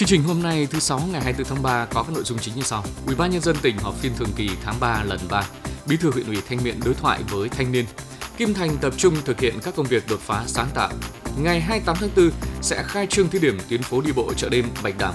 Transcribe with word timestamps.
Chương 0.00 0.08
trình 0.08 0.22
hôm 0.22 0.42
nay 0.42 0.68
thứ 0.70 0.78
sáu 0.78 1.00
ngày 1.12 1.22
24 1.22 1.54
tháng 1.54 1.62
3 1.62 1.86
có 1.86 2.02
các 2.02 2.14
nội 2.14 2.24
dung 2.24 2.38
chính 2.38 2.54
như 2.54 2.62
sau. 2.62 2.84
Ủy 3.06 3.14
ban 3.14 3.30
nhân 3.30 3.40
dân 3.40 3.56
tỉnh 3.62 3.78
họp 3.78 3.94
phiên 3.94 4.12
thường 4.16 4.32
kỳ 4.36 4.50
tháng 4.64 4.80
3 4.80 5.02
lần 5.04 5.20
3. 5.30 5.44
Bí 5.86 5.96
thư 5.96 6.10
huyện 6.10 6.26
ủy 6.26 6.36
Thanh 6.48 6.64
Miện 6.64 6.80
đối 6.84 6.94
thoại 6.94 7.20
với 7.30 7.48
thanh 7.48 7.72
niên. 7.72 7.84
Kim 8.36 8.54
Thành 8.54 8.76
tập 8.80 8.94
trung 8.96 9.14
thực 9.24 9.40
hiện 9.40 9.54
các 9.62 9.76
công 9.76 9.86
việc 9.86 10.04
đột 10.08 10.20
phá 10.20 10.44
sáng 10.46 10.68
tạo. 10.74 10.90
Ngày 11.38 11.60
28 11.60 11.96
tháng 12.00 12.10
4 12.16 12.30
sẽ 12.62 12.82
khai 12.82 13.06
trương 13.06 13.28
thí 13.28 13.38
điểm 13.38 13.58
tuyến 13.68 13.82
phố 13.82 14.00
đi 14.00 14.12
bộ 14.12 14.32
chợ 14.36 14.48
đêm 14.48 14.64
Bạch 14.82 14.94
Đằng. 14.98 15.14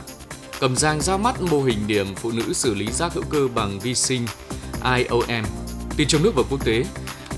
Cầm 0.60 0.76
Giang 0.76 1.02
ra 1.02 1.18
mắt 1.18 1.42
mô 1.42 1.64
hình 1.64 1.88
điểm 1.88 2.16
phụ 2.16 2.32
nữ 2.32 2.54
xử 2.54 2.74
lý 2.74 2.92
rác 2.92 3.14
hữu 3.14 3.24
cơ 3.30 3.48
bằng 3.56 3.80
vi 3.80 3.96
sinh 3.96 4.26
IOM. 4.96 5.46
Tin 5.98 6.08
trong 6.08 6.24
nước 6.24 6.32
và 6.36 6.44
quốc 6.50 6.66
tế, 6.66 6.84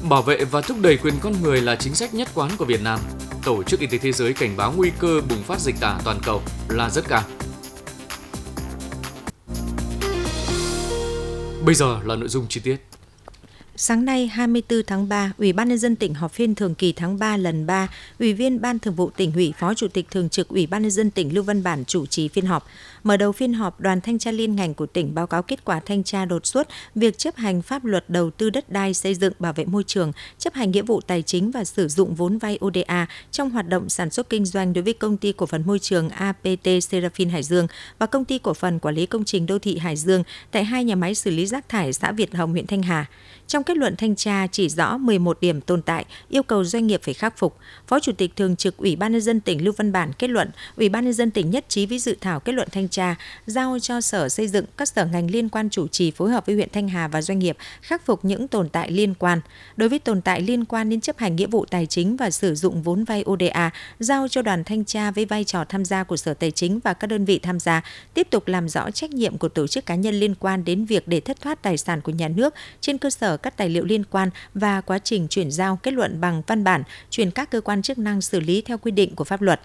bảo 0.09 0.21
vệ 0.21 0.45
và 0.45 0.61
thúc 0.61 0.77
đẩy 0.81 0.97
quyền 0.97 1.19
con 1.21 1.33
người 1.41 1.61
là 1.61 1.75
chính 1.75 1.95
sách 1.95 2.13
nhất 2.13 2.27
quán 2.33 2.51
của 2.57 2.65
Việt 2.65 2.81
Nam. 2.81 2.99
Tổ 3.43 3.63
chức 3.63 3.79
Y 3.79 3.87
tế 3.87 3.97
Thế 3.97 4.11
giới 4.11 4.33
cảnh 4.33 4.57
báo 4.57 4.73
nguy 4.77 4.91
cơ 4.99 5.21
bùng 5.29 5.43
phát 5.43 5.59
dịch 5.59 5.75
tả 5.79 5.99
toàn 6.03 6.19
cầu 6.23 6.41
là 6.69 6.89
rất 6.89 7.07
cao. 7.07 7.23
Bây 11.67 11.75
giờ 11.75 11.99
là 12.03 12.15
nội 12.15 12.29
dung 12.29 12.45
chi 12.49 12.59
tiết. 12.59 12.77
Sáng 13.79 14.05
nay 14.05 14.27
24 14.27 14.83
tháng 14.87 15.09
3, 15.09 15.31
Ủy 15.37 15.53
ban 15.53 15.69
nhân 15.69 15.77
dân 15.77 15.95
tỉnh 15.95 16.13
họp 16.13 16.33
phiên 16.33 16.55
thường 16.55 16.75
kỳ 16.75 16.93
tháng 16.93 17.19
3 17.19 17.37
lần 17.37 17.65
3, 17.65 17.87
Ủy 18.19 18.33
viên 18.33 18.61
Ban 18.61 18.79
Thường 18.79 18.93
vụ 18.93 19.09
tỉnh 19.09 19.33
ủy, 19.33 19.53
Phó 19.59 19.73
Chủ 19.73 19.87
tịch 19.87 20.11
Thường 20.11 20.29
trực 20.29 20.47
Ủy 20.47 20.67
ban 20.67 20.81
nhân 20.81 20.91
dân 20.91 21.11
tỉnh 21.11 21.33
Lưu 21.33 21.43
Văn 21.43 21.63
Bản 21.63 21.85
chủ 21.85 22.05
trì 22.05 22.27
phiên 22.27 22.45
họp. 22.45 22.67
Mở 23.03 23.17
đầu 23.17 23.31
phiên 23.31 23.53
họp, 23.53 23.81
đoàn 23.81 24.01
thanh 24.01 24.19
tra 24.19 24.31
liên 24.31 24.55
ngành 24.55 24.73
của 24.73 24.85
tỉnh 24.85 25.15
báo 25.15 25.27
cáo 25.27 25.43
kết 25.43 25.65
quả 25.65 25.79
thanh 25.79 26.03
tra 26.03 26.25
đột 26.25 26.45
xuất 26.45 26.67
việc 26.95 27.17
chấp 27.17 27.35
hành 27.35 27.61
pháp 27.61 27.85
luật 27.85 28.09
đầu 28.09 28.31
tư 28.31 28.49
đất 28.49 28.69
đai 28.69 28.93
xây 28.93 29.15
dựng 29.15 29.33
bảo 29.39 29.53
vệ 29.53 29.65
môi 29.65 29.83
trường, 29.83 30.11
chấp 30.37 30.53
hành 30.53 30.71
nghĩa 30.71 30.81
vụ 30.81 31.01
tài 31.01 31.21
chính 31.21 31.51
và 31.51 31.63
sử 31.63 31.87
dụng 31.87 32.15
vốn 32.15 32.37
vay 32.37 32.59
ODA 32.65 33.07
trong 33.31 33.49
hoạt 33.49 33.67
động 33.67 33.89
sản 33.89 34.09
xuất 34.09 34.29
kinh 34.29 34.45
doanh 34.45 34.73
đối 34.73 34.83
với 34.83 34.93
công 34.93 35.17
ty 35.17 35.31
cổ 35.31 35.45
phần 35.45 35.63
môi 35.65 35.79
trường 35.79 36.09
APT 36.09 36.65
Serafin 36.65 37.29
Hải 37.29 37.43
Dương 37.43 37.67
và 37.99 38.05
công 38.05 38.25
ty 38.25 38.37
cổ 38.37 38.53
phần 38.53 38.79
quản 38.79 38.95
lý 38.95 39.05
công 39.05 39.25
trình 39.25 39.45
đô 39.45 39.59
thị 39.59 39.77
Hải 39.77 39.95
Dương 39.95 40.23
tại 40.51 40.63
hai 40.63 40.83
nhà 40.83 40.95
máy 40.95 41.15
xử 41.15 41.31
lý 41.31 41.45
rác 41.45 41.69
thải 41.69 41.93
xã 41.93 42.11
Việt 42.11 42.35
Hồng, 42.35 42.51
huyện 42.51 42.67
Thanh 42.67 42.83
Hà. 42.83 43.05
Trong 43.47 43.63
kết 43.67 43.77
luận 43.77 43.95
thanh 43.95 44.15
tra 44.15 44.47
chỉ 44.47 44.69
rõ 44.69 44.97
11 44.97 45.37
điểm 45.41 45.61
tồn 45.61 45.81
tại, 45.81 46.05
yêu 46.29 46.43
cầu 46.43 46.63
doanh 46.63 46.87
nghiệp 46.87 47.01
phải 47.03 47.13
khắc 47.13 47.37
phục. 47.37 47.57
Phó 47.87 47.99
Chủ 47.99 48.11
tịch 48.11 48.35
Thường 48.35 48.55
trực 48.55 48.77
Ủy 48.77 48.95
ban 48.95 49.11
nhân 49.11 49.21
dân 49.21 49.39
tỉnh 49.39 49.63
Lưu 49.63 49.73
Văn 49.77 49.91
Bản 49.91 50.11
kết 50.13 50.29
luận, 50.29 50.49
Ủy 50.75 50.89
ban 50.89 51.03
nhân 51.03 51.13
dân 51.13 51.31
tỉnh 51.31 51.51
nhất 51.51 51.65
trí 51.69 51.85
với 51.85 51.99
dự 51.99 52.15
thảo 52.21 52.39
kết 52.39 52.53
luận 52.53 52.67
thanh 52.71 52.89
tra, 52.89 53.15
giao 53.45 53.79
cho 53.79 54.01
Sở 54.01 54.29
Xây 54.29 54.47
dựng 54.47 54.65
các 54.77 54.87
sở 54.87 55.05
ngành 55.05 55.31
liên 55.31 55.49
quan 55.49 55.69
chủ 55.69 55.87
trì 55.87 56.11
phối 56.11 56.31
hợp 56.31 56.45
với 56.45 56.55
huyện 56.55 56.69
Thanh 56.73 56.89
Hà 56.89 57.07
và 57.07 57.21
doanh 57.21 57.39
nghiệp 57.39 57.57
khắc 57.81 58.05
phục 58.05 58.25
những 58.25 58.47
tồn 58.47 58.69
tại 58.69 58.91
liên 58.91 59.13
quan. 59.13 59.41
Đối 59.75 59.89
với 59.89 59.99
tồn 59.99 60.21
tại 60.21 60.41
liên 60.41 60.65
quan 60.65 60.89
đến 60.89 61.01
chấp 61.01 61.17
hành 61.17 61.35
nghĩa 61.35 61.47
vụ 61.47 61.65
tài 61.65 61.85
chính 61.85 62.17
và 62.17 62.29
sử 62.29 62.55
dụng 62.55 62.81
vốn 62.81 63.03
vay 63.03 63.23
ODA, 63.29 63.71
giao 63.99 64.27
cho 64.27 64.41
đoàn 64.41 64.63
thanh 64.63 64.85
tra 64.85 65.11
với 65.11 65.25
vai 65.25 65.43
trò 65.43 65.65
tham 65.69 65.85
gia 65.85 66.03
của 66.03 66.17
Sở 66.17 66.33
Tài 66.33 66.51
chính 66.51 66.79
và 66.83 66.93
các 66.93 67.07
đơn 67.07 67.25
vị 67.25 67.39
tham 67.39 67.59
gia 67.59 67.81
tiếp 68.13 68.27
tục 68.29 68.47
làm 68.47 68.69
rõ 68.69 68.91
trách 68.91 69.11
nhiệm 69.11 69.37
của 69.37 69.49
tổ 69.49 69.67
chức 69.67 69.85
cá 69.85 69.95
nhân 69.95 70.15
liên 70.15 70.35
quan 70.35 70.65
đến 70.65 70.85
việc 70.85 71.07
để 71.07 71.19
thất 71.19 71.41
thoát 71.41 71.61
tài 71.61 71.77
sản 71.77 72.01
của 72.01 72.11
nhà 72.11 72.27
nước 72.27 72.53
trên 72.81 72.97
cơ 72.97 73.09
sở 73.09 73.37
các 73.37 73.56
tài 73.57 73.69
liệu 73.69 73.85
liên 73.85 74.03
quan 74.03 74.29
và 74.53 74.81
quá 74.81 74.99
trình 74.99 75.27
chuyển 75.27 75.51
giao 75.51 75.75
kết 75.75 75.93
luận 75.93 76.21
bằng 76.21 76.41
văn 76.47 76.63
bản, 76.63 76.83
chuyển 77.09 77.31
các 77.31 77.51
cơ 77.51 77.61
quan 77.61 77.81
chức 77.81 77.97
năng 77.97 78.21
xử 78.21 78.39
lý 78.39 78.61
theo 78.61 78.77
quy 78.77 78.91
định 78.91 79.15
của 79.15 79.23
pháp 79.23 79.41
luật. 79.41 79.61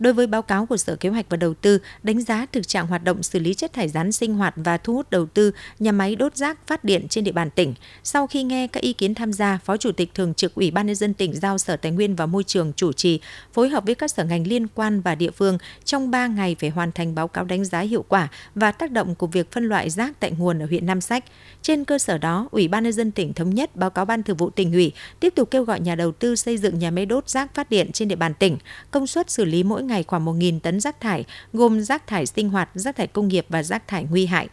Đối 0.00 0.12
với 0.12 0.26
báo 0.26 0.42
cáo 0.42 0.66
của 0.66 0.76
Sở 0.76 0.96
Kế 0.96 1.08
hoạch 1.08 1.26
và 1.28 1.36
Đầu 1.36 1.54
tư 1.54 1.78
đánh 2.02 2.20
giá 2.20 2.46
thực 2.52 2.68
trạng 2.68 2.86
hoạt 2.86 3.04
động 3.04 3.22
xử 3.22 3.38
lý 3.38 3.54
chất 3.54 3.72
thải 3.72 3.88
rắn 3.88 4.12
sinh 4.12 4.34
hoạt 4.34 4.54
và 4.56 4.76
thu 4.76 4.94
hút 4.94 5.10
đầu 5.10 5.26
tư 5.26 5.52
nhà 5.78 5.92
máy 5.92 6.16
đốt 6.16 6.36
rác 6.36 6.66
phát 6.66 6.84
điện 6.84 7.08
trên 7.08 7.24
địa 7.24 7.32
bàn 7.32 7.50
tỉnh, 7.50 7.74
sau 8.02 8.26
khi 8.26 8.42
nghe 8.42 8.66
các 8.66 8.82
ý 8.82 8.92
kiến 8.92 9.14
tham 9.14 9.32
gia, 9.32 9.58
Phó 9.64 9.76
Chủ 9.76 9.92
tịch 9.92 10.14
Thường 10.14 10.34
trực 10.34 10.54
Ủy 10.54 10.70
ban 10.70 10.86
nhân 10.86 10.96
dân 10.96 11.14
tỉnh 11.14 11.34
giao 11.34 11.58
Sở 11.58 11.76
Tài 11.76 11.92
nguyên 11.92 12.16
và 12.16 12.26
Môi 12.26 12.44
trường 12.44 12.72
chủ 12.76 12.92
trì 12.92 13.20
phối 13.52 13.68
hợp 13.68 13.84
với 13.86 13.94
các 13.94 14.10
sở 14.10 14.24
ngành 14.24 14.46
liên 14.46 14.66
quan 14.68 15.00
và 15.00 15.14
địa 15.14 15.30
phương 15.30 15.58
trong 15.84 16.10
3 16.10 16.26
ngày 16.26 16.56
phải 16.60 16.70
hoàn 16.70 16.92
thành 16.92 17.14
báo 17.14 17.28
cáo 17.28 17.44
đánh 17.44 17.64
giá 17.64 17.80
hiệu 17.80 18.04
quả 18.08 18.28
và 18.54 18.72
tác 18.72 18.90
động 18.90 19.14
của 19.14 19.26
việc 19.26 19.52
phân 19.52 19.64
loại 19.64 19.90
rác 19.90 20.20
tại 20.20 20.30
nguồn 20.30 20.62
ở 20.62 20.66
huyện 20.66 20.86
Nam 20.86 21.00
Sách. 21.00 21.24
Trên 21.62 21.84
cơ 21.84 21.98
sở 21.98 22.18
đó, 22.18 22.48
Ủy 22.50 22.68
ban 22.68 22.84
nhân 22.84 22.92
dân 22.92 23.10
tỉnh 23.10 23.32
thống 23.32 23.54
nhất 23.54 23.76
báo 23.76 23.90
cáo 23.90 24.04
Ban 24.04 24.22
Thường 24.22 24.36
vụ 24.36 24.50
tỉnh 24.50 24.72
ủy 24.72 24.92
tiếp 25.20 25.32
tục 25.36 25.50
kêu 25.50 25.64
gọi 25.64 25.80
nhà 25.80 25.94
đầu 25.94 26.12
tư 26.12 26.36
xây 26.36 26.58
dựng 26.58 26.78
nhà 26.78 26.90
máy 26.90 27.06
đốt 27.06 27.28
rác 27.28 27.54
phát 27.54 27.70
điện 27.70 27.92
trên 27.92 28.08
địa 28.08 28.16
bàn 28.16 28.34
tỉnh, 28.34 28.58
công 28.90 29.06
suất 29.06 29.30
xử 29.30 29.44
lý 29.44 29.62
mỗi 29.62 29.82
ngày 29.90 30.02
khoảng 30.02 30.24
1.000 30.26 30.60
tấn 30.60 30.80
rác 30.80 31.00
thải, 31.00 31.24
gồm 31.52 31.80
rác 31.80 32.06
thải 32.06 32.26
sinh 32.26 32.48
hoạt, 32.48 32.70
rác 32.74 32.96
thải 32.96 33.06
công 33.06 33.28
nghiệp 33.28 33.46
và 33.48 33.62
rác 33.62 33.88
thải 33.88 34.06
nguy 34.10 34.26
hại. 34.26 34.48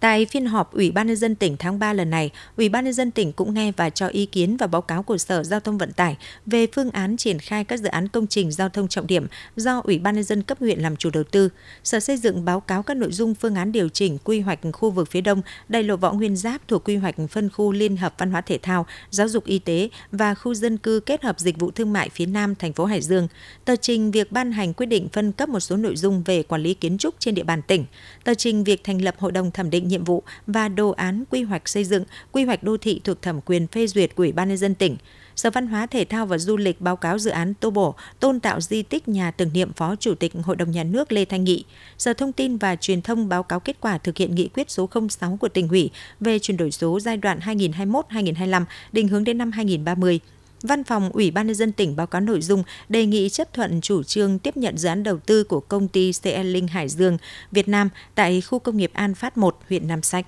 Tại 0.00 0.26
phiên 0.26 0.46
họp 0.46 0.72
Ủy 0.72 0.90
ban 0.90 1.06
nhân 1.06 1.16
dân 1.16 1.34
tỉnh 1.34 1.56
tháng 1.56 1.78
3 1.78 1.92
lần 1.92 2.10
này, 2.10 2.30
Ủy 2.56 2.68
ban 2.68 2.84
nhân 2.84 2.94
dân 2.94 3.10
tỉnh 3.10 3.32
cũng 3.32 3.54
nghe 3.54 3.72
và 3.76 3.90
cho 3.90 4.06
ý 4.06 4.26
kiến 4.26 4.56
và 4.56 4.66
báo 4.66 4.82
cáo 4.82 5.02
của 5.02 5.18
Sở 5.18 5.42
Giao 5.42 5.60
thông 5.60 5.78
Vận 5.78 5.92
tải 5.92 6.16
về 6.46 6.66
phương 6.72 6.90
án 6.90 7.16
triển 7.16 7.38
khai 7.38 7.64
các 7.64 7.80
dự 7.80 7.88
án 7.88 8.08
công 8.08 8.26
trình 8.26 8.52
giao 8.52 8.68
thông 8.68 8.88
trọng 8.88 9.06
điểm 9.06 9.26
do 9.56 9.80
Ủy 9.84 9.98
ban 9.98 10.14
nhân 10.14 10.24
dân 10.24 10.42
cấp 10.42 10.58
huyện 10.60 10.80
làm 10.80 10.96
chủ 10.96 11.10
đầu 11.10 11.24
tư. 11.24 11.48
Sở 11.84 12.00
Xây 12.00 12.16
dựng 12.16 12.44
báo 12.44 12.60
cáo 12.60 12.82
các 12.82 12.96
nội 12.96 13.12
dung 13.12 13.34
phương 13.34 13.54
án 13.54 13.72
điều 13.72 13.88
chỉnh 13.88 14.18
quy 14.24 14.40
hoạch 14.40 14.58
khu 14.72 14.90
vực 14.90 15.10
phía 15.10 15.20
đông, 15.20 15.42
đại 15.68 15.82
lộ 15.82 15.96
Võ 15.96 16.12
Nguyên 16.12 16.36
Giáp 16.36 16.68
thuộc 16.68 16.84
quy 16.84 16.96
hoạch 16.96 17.14
phân 17.30 17.50
khu 17.50 17.72
liên 17.72 17.96
hợp 17.96 18.14
văn 18.18 18.30
hóa 18.30 18.40
thể 18.40 18.58
thao, 18.58 18.86
giáo 19.10 19.28
dục 19.28 19.44
y 19.44 19.58
tế 19.58 19.88
và 20.12 20.34
khu 20.34 20.54
dân 20.54 20.76
cư 20.76 21.00
kết 21.00 21.22
hợp 21.22 21.40
dịch 21.40 21.58
vụ 21.58 21.70
thương 21.70 21.92
mại 21.92 22.08
phía 22.08 22.26
nam 22.26 22.54
thành 22.54 22.72
phố 22.72 22.84
Hải 22.84 23.00
Dương. 23.00 23.28
Tờ 23.64 23.76
trình 23.76 24.10
việc 24.10 24.32
ban 24.32 24.52
hành 24.52 24.74
quyết 24.74 24.86
định 24.86 25.08
phân 25.12 25.32
cấp 25.32 25.48
một 25.48 25.60
số 25.60 25.76
nội 25.76 25.96
dung 25.96 26.22
về 26.22 26.42
quản 26.42 26.62
lý 26.62 26.74
kiến 26.74 26.98
trúc 26.98 27.14
trên 27.18 27.34
địa 27.34 27.44
bàn 27.44 27.62
tỉnh. 27.62 27.84
Tờ 28.24 28.34
trình 28.34 28.64
việc 28.64 28.84
thành 28.84 29.02
lập 29.02 29.14
hội 29.18 29.32
đồng 29.32 29.50
thẩm 29.50 29.70
định 29.70 29.87
nhiệm 29.88 30.04
vụ 30.04 30.22
và 30.46 30.68
đồ 30.68 30.90
án 30.90 31.24
quy 31.30 31.42
hoạch 31.42 31.68
xây 31.68 31.84
dựng, 31.84 32.04
quy 32.32 32.44
hoạch 32.44 32.62
đô 32.62 32.76
thị 32.76 33.00
thuộc 33.04 33.22
thẩm 33.22 33.40
quyền 33.40 33.66
phê 33.66 33.86
duyệt 33.86 34.14
của 34.14 34.22
Ủy 34.22 34.32
ban 34.32 34.48
nhân 34.48 34.56
dân 34.56 34.74
tỉnh. 34.74 34.96
Sở 35.36 35.50
Văn 35.50 35.66
hóa 35.66 35.86
Thể 35.86 36.04
thao 36.04 36.26
và 36.26 36.38
Du 36.38 36.56
lịch 36.56 36.80
báo 36.80 36.96
cáo 36.96 37.18
dự 37.18 37.30
án 37.30 37.54
tô 37.54 37.70
bổ, 37.70 37.94
tôn 38.20 38.40
tạo 38.40 38.60
di 38.60 38.82
tích 38.82 39.08
nhà 39.08 39.30
tưởng 39.30 39.50
niệm 39.52 39.72
Phó 39.72 39.96
Chủ 39.96 40.14
tịch 40.14 40.32
Hội 40.42 40.56
đồng 40.56 40.70
Nhà 40.70 40.84
nước 40.84 41.12
Lê 41.12 41.24
Thanh 41.24 41.44
Nghị. 41.44 41.64
Sở 41.98 42.12
Thông 42.12 42.32
tin 42.32 42.56
và 42.56 42.76
Truyền 42.76 43.02
thông 43.02 43.28
báo 43.28 43.42
cáo 43.42 43.60
kết 43.60 43.76
quả 43.80 43.98
thực 43.98 44.16
hiện 44.16 44.34
nghị 44.34 44.48
quyết 44.48 44.70
số 44.70 44.88
06 45.08 45.36
của 45.40 45.48
tỉnh 45.48 45.68
ủy 45.68 45.90
về 46.20 46.38
chuyển 46.38 46.56
đổi 46.56 46.70
số 46.70 47.00
giai 47.00 47.16
đoạn 47.16 47.38
2021-2025, 47.38 48.64
định 48.92 49.08
hướng 49.08 49.24
đến 49.24 49.38
năm 49.38 49.52
2030. 49.52 50.20
Văn 50.62 50.84
phòng 50.84 51.10
Ủy 51.12 51.30
ban 51.30 51.46
nhân 51.46 51.56
dân 51.56 51.72
tỉnh 51.72 51.96
báo 51.96 52.06
cáo 52.06 52.20
nội 52.20 52.40
dung 52.40 52.62
đề 52.88 53.06
nghị 53.06 53.28
chấp 53.28 53.54
thuận 53.54 53.80
chủ 53.80 54.02
trương 54.02 54.38
tiếp 54.38 54.56
nhận 54.56 54.78
dự 54.78 54.88
án 54.88 55.02
đầu 55.02 55.18
tư 55.26 55.44
của 55.44 55.60
công 55.60 55.88
ty 55.88 56.12
CL 56.22 56.30
Linh 56.30 56.68
Hải 56.68 56.88
Dương 56.88 57.18
Việt 57.52 57.68
Nam 57.68 57.88
tại 58.14 58.40
khu 58.40 58.58
công 58.58 58.76
nghiệp 58.76 58.90
An 58.94 59.14
Phát 59.14 59.38
1, 59.38 59.58
huyện 59.68 59.88
Nam 59.88 60.02
Sách. 60.02 60.26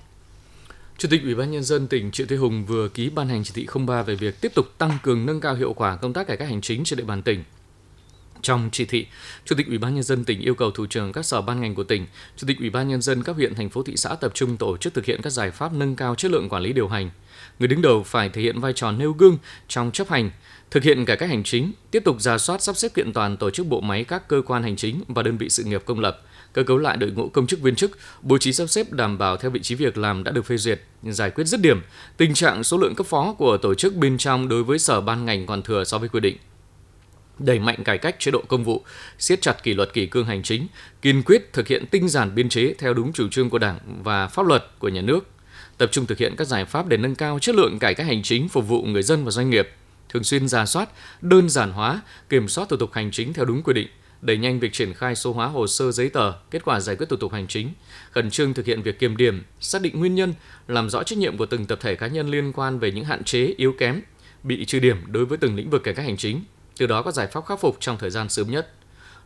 Chủ 0.97 1.07
tịch 1.11 1.23
Ủy 1.23 1.35
ban 1.35 1.51
nhân 1.51 1.63
dân 1.63 1.87
tỉnh 1.87 2.11
Triệu 2.11 2.27
Thế 2.29 2.35
Hùng 2.35 2.65
vừa 2.65 2.89
ký 2.89 3.09
ban 3.09 3.29
hành 3.29 3.43
chỉ 3.43 3.51
thị 3.53 3.67
03 3.87 4.01
về 4.03 4.15
việc 4.15 4.41
tiếp 4.41 4.51
tục 4.55 4.65
tăng 4.77 4.97
cường 5.03 5.25
nâng 5.25 5.41
cao 5.41 5.55
hiệu 5.55 5.73
quả 5.73 5.95
công 5.95 6.13
tác 6.13 6.27
cải 6.27 6.37
cách 6.37 6.47
hành 6.47 6.61
chính 6.61 6.83
trên 6.83 6.97
địa 6.97 7.05
bàn 7.05 7.21
tỉnh. 7.21 7.43
Trong 8.41 8.69
chỉ 8.71 8.85
thị, 8.85 9.07
Chủ 9.45 9.55
tịch 9.55 9.67
Ủy 9.67 9.77
ban 9.77 9.95
nhân 9.95 10.03
dân 10.03 10.25
tỉnh 10.25 10.41
yêu 10.41 10.55
cầu 10.55 10.71
thủ 10.71 10.85
trưởng 10.85 11.11
các 11.11 11.25
sở 11.25 11.41
ban 11.41 11.61
ngành 11.61 11.75
của 11.75 11.83
tỉnh, 11.83 12.05
Chủ 12.37 12.47
tịch 12.47 12.59
Ủy 12.59 12.69
ban 12.69 12.87
nhân 12.87 13.01
dân 13.01 13.23
các 13.23 13.35
huyện 13.35 13.55
thành 13.55 13.69
phố 13.69 13.83
thị 13.83 13.93
xã 13.97 14.15
tập 14.15 14.31
trung 14.33 14.57
tổ 14.57 14.77
chức 14.77 14.93
thực 14.93 15.05
hiện 15.05 15.21
các 15.21 15.29
giải 15.29 15.51
pháp 15.51 15.73
nâng 15.73 15.95
cao 15.95 16.15
chất 16.15 16.31
lượng 16.31 16.49
quản 16.49 16.63
lý 16.63 16.73
điều 16.73 16.87
hành. 16.87 17.09
Người 17.61 17.67
đứng 17.67 17.81
đầu 17.81 18.03
phải 18.03 18.29
thể 18.29 18.41
hiện 18.41 18.59
vai 18.59 18.73
trò 18.73 18.91
nêu 18.91 19.11
gương 19.11 19.37
trong 19.67 19.91
chấp 19.91 20.09
hành, 20.09 20.31
thực 20.71 20.83
hiện 20.83 21.05
cải 21.05 21.17
cách 21.17 21.29
hành 21.29 21.43
chính, 21.43 21.71
tiếp 21.91 22.03
tục 22.05 22.21
ra 22.21 22.37
soát 22.37 22.61
sắp 22.61 22.75
xếp 22.75 22.93
kiện 22.93 23.13
toàn 23.13 23.37
tổ 23.37 23.49
chức 23.49 23.67
bộ 23.67 23.81
máy 23.81 24.03
các 24.03 24.27
cơ 24.27 24.41
quan 24.45 24.63
hành 24.63 24.75
chính 24.75 25.03
và 25.07 25.23
đơn 25.23 25.37
vị 25.37 25.49
sự 25.49 25.63
nghiệp 25.63 25.83
công 25.85 25.99
lập, 25.99 26.21
cơ 26.53 26.63
cấu 26.63 26.77
lại 26.77 26.97
đội 26.97 27.11
ngũ 27.11 27.29
công 27.29 27.47
chức 27.47 27.61
viên 27.61 27.75
chức, 27.75 27.97
bố 28.21 28.37
trí 28.37 28.53
sắp 28.53 28.65
xếp 28.67 28.91
đảm 28.91 29.17
bảo 29.17 29.37
theo 29.37 29.51
vị 29.51 29.59
trí 29.59 29.75
việc 29.75 29.97
làm 29.97 30.23
đã 30.23 30.31
được 30.31 30.45
phê 30.45 30.57
duyệt, 30.57 30.81
giải 31.03 31.31
quyết 31.31 31.43
dứt 31.43 31.61
điểm. 31.61 31.81
Tình 32.17 32.33
trạng 32.33 32.63
số 32.63 32.77
lượng 32.77 32.95
cấp 32.95 33.07
phó 33.07 33.33
của 33.33 33.57
tổ 33.57 33.73
chức 33.73 33.95
bên 33.95 34.17
trong 34.17 34.47
đối 34.47 34.63
với 34.63 34.79
sở 34.79 35.01
ban 35.01 35.25
ngành 35.25 35.45
còn 35.45 35.61
thừa 35.61 35.83
so 35.83 35.97
với 35.97 36.09
quy 36.09 36.19
định. 36.19 36.37
Đẩy 37.39 37.59
mạnh 37.59 37.83
cải 37.83 37.97
cách 37.97 38.15
chế 38.19 38.31
độ 38.31 38.43
công 38.47 38.63
vụ, 38.63 38.83
siết 39.19 39.41
chặt 39.41 39.63
kỷ 39.63 39.73
luật 39.73 39.93
kỷ 39.93 40.05
cương 40.05 40.25
hành 40.25 40.43
chính, 40.43 40.67
kiên 41.01 41.23
quyết 41.23 41.53
thực 41.53 41.67
hiện 41.67 41.85
tinh 41.91 42.09
giản 42.09 42.35
biên 42.35 42.49
chế 42.49 42.73
theo 42.77 42.93
đúng 42.93 43.13
chủ 43.13 43.27
trương 43.27 43.49
của 43.49 43.59
Đảng 43.59 43.79
và 44.03 44.27
pháp 44.27 44.45
luật 44.45 44.65
của 44.79 44.89
nhà 44.89 45.01
nước, 45.01 45.27
tập 45.77 45.89
trung 45.91 46.05
thực 46.05 46.17
hiện 46.17 46.35
các 46.37 46.47
giải 46.47 46.65
pháp 46.65 46.87
để 46.87 46.97
nâng 46.97 47.15
cao 47.15 47.39
chất 47.39 47.55
lượng 47.55 47.79
cải 47.79 47.93
cách 47.93 48.07
hành 48.07 48.23
chính 48.23 48.49
phục 48.49 48.67
vụ 48.67 48.83
người 48.83 49.03
dân 49.03 49.25
và 49.25 49.31
doanh 49.31 49.49
nghiệp, 49.49 49.69
thường 50.09 50.23
xuyên 50.23 50.47
ra 50.47 50.65
soát, 50.65 50.89
đơn 51.21 51.49
giản 51.49 51.71
hóa, 51.71 52.01
kiểm 52.29 52.47
soát 52.47 52.69
thủ 52.69 52.77
tục 52.77 52.93
hành 52.93 53.11
chính 53.11 53.33
theo 53.33 53.45
đúng 53.45 53.63
quy 53.63 53.73
định, 53.73 53.87
đẩy 54.21 54.37
nhanh 54.37 54.59
việc 54.59 54.73
triển 54.73 54.93
khai 54.93 55.15
số 55.15 55.33
hóa 55.33 55.47
hồ 55.47 55.67
sơ 55.67 55.91
giấy 55.91 56.09
tờ, 56.09 56.33
kết 56.51 56.65
quả 56.65 56.79
giải 56.79 56.95
quyết 56.95 57.09
thủ 57.09 57.17
tục 57.17 57.33
hành 57.33 57.47
chính, 57.47 57.69
khẩn 58.11 58.29
trương 58.29 58.53
thực 58.53 58.65
hiện 58.65 58.81
việc 58.81 58.99
kiểm 58.99 59.17
điểm, 59.17 59.43
xác 59.59 59.81
định 59.81 59.99
nguyên 59.99 60.15
nhân, 60.15 60.33
làm 60.67 60.89
rõ 60.89 61.03
trách 61.03 61.19
nhiệm 61.19 61.37
của 61.37 61.45
từng 61.45 61.65
tập 61.65 61.79
thể 61.81 61.95
cá 61.95 62.07
nhân 62.07 62.29
liên 62.29 62.53
quan 62.53 62.79
về 62.79 62.91
những 62.91 63.05
hạn 63.05 63.23
chế, 63.23 63.53
yếu 63.57 63.73
kém, 63.79 64.01
bị 64.43 64.65
trừ 64.65 64.79
điểm 64.79 64.97
đối 65.07 65.25
với 65.25 65.37
từng 65.37 65.55
lĩnh 65.55 65.69
vực 65.69 65.83
cải 65.83 65.93
cách 65.93 66.05
hành 66.05 66.17
chính, 66.17 66.43
từ 66.77 66.87
đó 66.87 67.01
có 67.01 67.11
giải 67.11 67.27
pháp 67.27 67.45
khắc 67.45 67.59
phục 67.59 67.77
trong 67.79 67.97
thời 67.97 68.09
gian 68.09 68.29
sớm 68.29 68.51
nhất. 68.51 68.73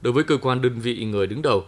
Đối 0.01 0.13
với 0.13 0.23
cơ 0.23 0.37
quan 0.37 0.61
đơn 0.61 0.79
vị 0.79 1.05
người 1.05 1.27
đứng 1.27 1.41
đầu, 1.41 1.65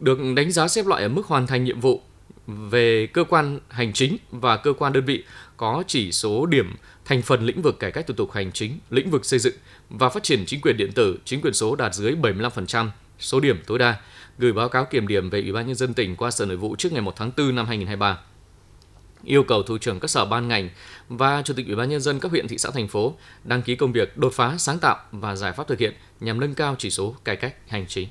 được 0.00 0.18
đánh 0.36 0.52
giá 0.52 0.68
xếp 0.68 0.86
loại 0.86 1.02
ở 1.02 1.08
mức 1.08 1.26
hoàn 1.26 1.46
thành 1.46 1.64
nhiệm 1.64 1.80
vụ 1.80 2.02
về 2.46 3.06
cơ 3.06 3.24
quan 3.24 3.60
hành 3.68 3.92
chính 3.92 4.16
và 4.30 4.56
cơ 4.56 4.72
quan 4.72 4.92
đơn 4.92 5.04
vị 5.04 5.24
có 5.56 5.84
chỉ 5.86 6.12
số 6.12 6.46
điểm 6.46 6.74
thành 7.04 7.22
phần 7.22 7.46
lĩnh 7.46 7.62
vực 7.62 7.78
cải 7.78 7.92
cách 7.92 8.06
thủ 8.06 8.14
tục 8.14 8.32
hành 8.32 8.52
chính, 8.52 8.78
lĩnh 8.90 9.10
vực 9.10 9.24
xây 9.24 9.38
dựng 9.38 9.54
và 9.90 10.08
phát 10.08 10.22
triển 10.22 10.44
chính 10.46 10.60
quyền 10.60 10.76
điện 10.76 10.92
tử, 10.92 11.18
chính 11.24 11.40
quyền 11.40 11.54
số 11.54 11.76
đạt 11.76 11.94
dưới 11.94 12.14
75% 12.22 12.88
số 13.18 13.40
điểm 13.40 13.62
tối 13.66 13.78
đa, 13.78 13.96
gửi 14.38 14.52
báo 14.52 14.68
cáo 14.68 14.84
kiểm 14.84 15.08
điểm 15.08 15.30
về 15.30 15.40
Ủy 15.40 15.52
ban 15.52 15.66
nhân 15.66 15.76
dân 15.76 15.94
tỉnh 15.94 16.16
qua 16.16 16.30
Sở 16.30 16.46
Nội 16.46 16.56
vụ 16.56 16.76
trước 16.76 16.92
ngày 16.92 17.02
1 17.02 17.16
tháng 17.16 17.30
4 17.36 17.54
năm 17.54 17.66
2023 17.66 18.18
yêu 19.24 19.42
cầu 19.42 19.62
thủ 19.62 19.78
trưởng 19.78 20.00
các 20.00 20.08
sở 20.08 20.24
ban 20.24 20.48
ngành 20.48 20.70
và 21.08 21.42
chủ 21.42 21.54
tịch 21.54 21.66
ủy 21.66 21.76
ban 21.76 21.88
nhân 21.88 22.00
dân 22.00 22.20
các 22.20 22.30
huyện 22.30 22.48
thị 22.48 22.58
xã 22.58 22.70
thành 22.70 22.88
phố 22.88 23.14
đăng 23.44 23.62
ký 23.62 23.76
công 23.76 23.92
việc 23.92 24.16
đột 24.16 24.32
phá 24.32 24.54
sáng 24.58 24.78
tạo 24.78 24.96
và 25.12 25.36
giải 25.36 25.52
pháp 25.52 25.68
thực 25.68 25.78
hiện 25.78 25.94
nhằm 26.20 26.40
nâng 26.40 26.54
cao 26.54 26.76
chỉ 26.78 26.90
số 26.90 27.16
cải 27.24 27.36
cách 27.36 27.54
hành 27.68 27.86
chính. 27.88 28.08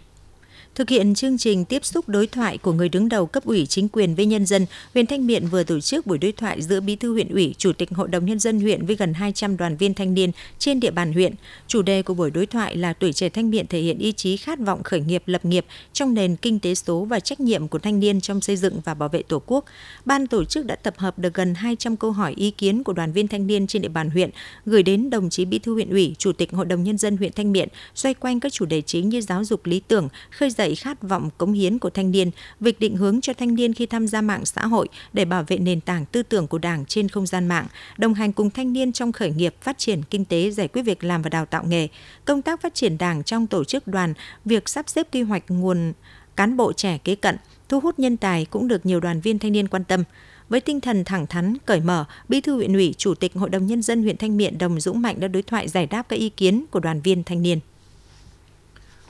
Thực 0.75 0.89
hiện 0.89 1.15
chương 1.15 1.37
trình 1.37 1.65
tiếp 1.65 1.85
xúc 1.85 2.09
đối 2.09 2.27
thoại 2.27 2.57
của 2.57 2.71
người 2.71 2.89
đứng 2.89 3.09
đầu 3.09 3.25
cấp 3.25 3.45
ủy 3.45 3.65
chính 3.65 3.89
quyền 3.89 4.15
với 4.15 4.25
nhân 4.25 4.45
dân, 4.45 4.65
huyện 4.93 5.05
Thanh 5.05 5.27
Miện 5.27 5.47
vừa 5.47 5.63
tổ 5.63 5.79
chức 5.79 6.07
buổi 6.07 6.17
đối 6.17 6.31
thoại 6.31 6.61
giữa 6.61 6.79
Bí 6.79 6.95
thư 6.95 7.13
huyện 7.13 7.29
ủy, 7.29 7.55
Chủ 7.57 7.73
tịch 7.73 7.89
Hội 7.91 8.07
đồng 8.07 8.25
nhân 8.25 8.39
dân 8.39 8.59
huyện 8.59 8.85
với 8.85 8.95
gần 8.95 9.13
200 9.13 9.57
đoàn 9.57 9.77
viên 9.77 9.93
thanh 9.93 10.13
niên 10.13 10.31
trên 10.59 10.79
địa 10.79 10.91
bàn 10.91 11.13
huyện. 11.13 11.33
Chủ 11.67 11.81
đề 11.81 12.01
của 12.01 12.13
buổi 12.13 12.31
đối 12.31 12.45
thoại 12.45 12.75
là 12.75 12.93
tuổi 12.93 13.13
trẻ 13.13 13.29
Thanh 13.29 13.49
Miện 13.49 13.67
thể 13.67 13.79
hiện 13.79 13.97
ý 13.97 14.11
chí 14.11 14.37
khát 14.37 14.59
vọng 14.59 14.83
khởi 14.83 15.01
nghiệp 15.01 15.23
lập 15.25 15.45
nghiệp 15.45 15.65
trong 15.93 16.13
nền 16.13 16.35
kinh 16.35 16.59
tế 16.59 16.75
số 16.75 17.05
và 17.05 17.19
trách 17.19 17.39
nhiệm 17.39 17.67
của 17.67 17.79
thanh 17.79 17.99
niên 17.99 18.21
trong 18.21 18.41
xây 18.41 18.57
dựng 18.57 18.81
và 18.85 18.93
bảo 18.93 19.09
vệ 19.09 19.23
Tổ 19.23 19.41
quốc. 19.45 19.65
Ban 20.05 20.27
tổ 20.27 20.45
chức 20.45 20.65
đã 20.65 20.75
tập 20.75 20.93
hợp 20.97 21.19
được 21.19 21.33
gần 21.33 21.53
200 21.55 21.97
câu 21.97 22.11
hỏi 22.11 22.33
ý 22.35 22.51
kiến 22.51 22.83
của 22.83 22.93
đoàn 22.93 23.11
viên 23.11 23.27
thanh 23.27 23.47
niên 23.47 23.67
trên 23.67 23.81
địa 23.81 23.87
bàn 23.87 24.09
huyện 24.09 24.29
gửi 24.65 24.83
đến 24.83 25.09
đồng 25.09 25.29
chí 25.29 25.45
Bí 25.45 25.59
thư 25.59 25.73
huyện 25.73 25.89
ủy, 25.89 26.15
Chủ 26.17 26.31
tịch 26.31 26.51
Hội 26.51 26.65
đồng 26.65 26.83
nhân 26.83 26.97
dân 26.97 27.17
huyện 27.17 27.31
Thanh 27.35 27.51
Miện 27.51 27.69
xoay 27.95 28.13
quanh 28.13 28.39
các 28.39 28.53
chủ 28.53 28.65
đề 28.65 28.81
chính 28.81 29.09
như 29.09 29.21
giáo 29.21 29.43
dục 29.43 29.65
lý 29.65 29.79
tưởng, 29.79 30.09
khơi 30.31 30.49
dậy 30.49 30.62
khát 30.75 31.01
vọng 31.01 31.29
cống 31.37 31.53
hiến 31.53 31.79
của 31.79 31.89
thanh 31.89 32.11
niên, 32.11 32.31
việc 32.59 32.79
định 32.79 32.95
hướng 32.95 33.21
cho 33.21 33.33
thanh 33.33 33.55
niên 33.55 33.73
khi 33.73 33.85
tham 33.85 34.07
gia 34.07 34.21
mạng 34.21 34.45
xã 34.45 34.65
hội 34.65 34.87
để 35.13 35.25
bảo 35.25 35.43
vệ 35.47 35.57
nền 35.57 35.81
tảng 35.81 36.05
tư 36.05 36.23
tưởng 36.23 36.47
của 36.47 36.57
Đảng 36.57 36.85
trên 36.85 37.09
không 37.09 37.27
gian 37.27 37.47
mạng, 37.47 37.67
đồng 37.97 38.13
hành 38.13 38.33
cùng 38.33 38.49
thanh 38.49 38.73
niên 38.73 38.91
trong 38.91 39.11
khởi 39.11 39.31
nghiệp, 39.31 39.55
phát 39.61 39.77
triển 39.77 40.03
kinh 40.09 40.25
tế, 40.25 40.51
giải 40.51 40.67
quyết 40.67 40.81
việc 40.81 41.03
làm 41.03 41.21
và 41.21 41.29
đào 41.29 41.45
tạo 41.45 41.63
nghề, 41.67 41.87
công 42.25 42.41
tác 42.41 42.61
phát 42.61 42.73
triển 42.73 42.97
Đảng 42.97 43.23
trong 43.23 43.47
tổ 43.47 43.63
chức 43.63 43.87
đoàn, 43.87 44.13
việc 44.45 44.69
sắp 44.69 44.89
xếp 44.89 45.07
quy 45.11 45.21
hoạch 45.21 45.43
nguồn 45.47 45.93
cán 46.35 46.57
bộ 46.57 46.73
trẻ 46.73 46.97
kế 47.03 47.15
cận, 47.15 47.37
thu 47.69 47.79
hút 47.79 47.99
nhân 47.99 48.17
tài 48.17 48.45
cũng 48.45 48.67
được 48.67 48.85
nhiều 48.85 48.99
đoàn 48.99 49.21
viên 49.21 49.39
thanh 49.39 49.51
niên 49.51 49.67
quan 49.67 49.83
tâm. 49.83 50.03
Với 50.49 50.61
tinh 50.61 50.81
thần 50.81 51.03
thẳng 51.03 51.27
thắn, 51.27 51.57
cởi 51.65 51.79
mở, 51.79 52.05
Bí 52.29 52.41
thư 52.41 52.55
huyện 52.55 52.73
ủy, 52.73 52.93
Chủ 52.97 53.15
tịch 53.15 53.33
Hội 53.33 53.49
đồng 53.49 53.67
Nhân 53.67 53.81
dân 53.81 54.03
huyện 54.03 54.17
Thanh 54.17 54.37
Miện 54.37 54.57
Đồng 54.57 54.79
Dũng 54.79 55.01
Mạnh 55.01 55.19
đã 55.19 55.27
đối 55.27 55.43
thoại 55.43 55.67
giải 55.67 55.85
đáp 55.85 56.03
các 56.09 56.19
ý 56.19 56.29
kiến 56.29 56.65
của 56.71 56.79
đoàn 56.79 57.01
viên 57.01 57.23
thanh 57.23 57.41
niên. 57.41 57.59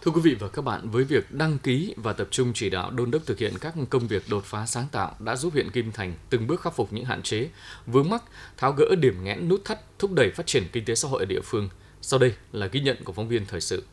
Thưa 0.05 0.11
quý 0.11 0.21
vị 0.21 0.35
và 0.39 0.47
các 0.47 0.61
bạn, 0.61 0.89
với 0.89 1.03
việc 1.03 1.31
đăng 1.31 1.57
ký 1.57 1.93
và 1.97 2.13
tập 2.13 2.27
trung 2.31 2.51
chỉ 2.53 2.69
đạo 2.69 2.91
đôn 2.91 3.11
đốc 3.11 3.21
thực 3.25 3.39
hiện 3.39 3.53
các 3.61 3.73
công 3.89 4.07
việc 4.07 4.23
đột 4.29 4.43
phá 4.45 4.65
sáng 4.65 4.87
tạo 4.91 5.15
đã 5.19 5.35
giúp 5.35 5.53
huyện 5.53 5.71
Kim 5.71 5.91
Thành 5.91 6.13
từng 6.29 6.47
bước 6.47 6.61
khắc 6.61 6.75
phục 6.75 6.93
những 6.93 7.05
hạn 7.05 7.21
chế, 7.21 7.49
vướng 7.85 8.09
mắc, 8.09 8.23
tháo 8.57 8.71
gỡ 8.77 8.95
điểm 8.95 9.23
nghẽn 9.23 9.49
nút 9.49 9.65
thắt, 9.65 9.99
thúc 9.99 10.11
đẩy 10.11 10.31
phát 10.31 10.47
triển 10.47 10.63
kinh 10.71 10.85
tế 10.85 10.95
xã 10.95 11.07
hội 11.07 11.21
ở 11.21 11.25
địa 11.25 11.41
phương. 11.43 11.69
Sau 12.01 12.19
đây 12.19 12.33
là 12.51 12.65
ghi 12.67 12.79
nhận 12.79 13.03
của 13.03 13.13
phóng 13.13 13.27
viên 13.27 13.45
thời 13.45 13.61
sự. 13.61 13.83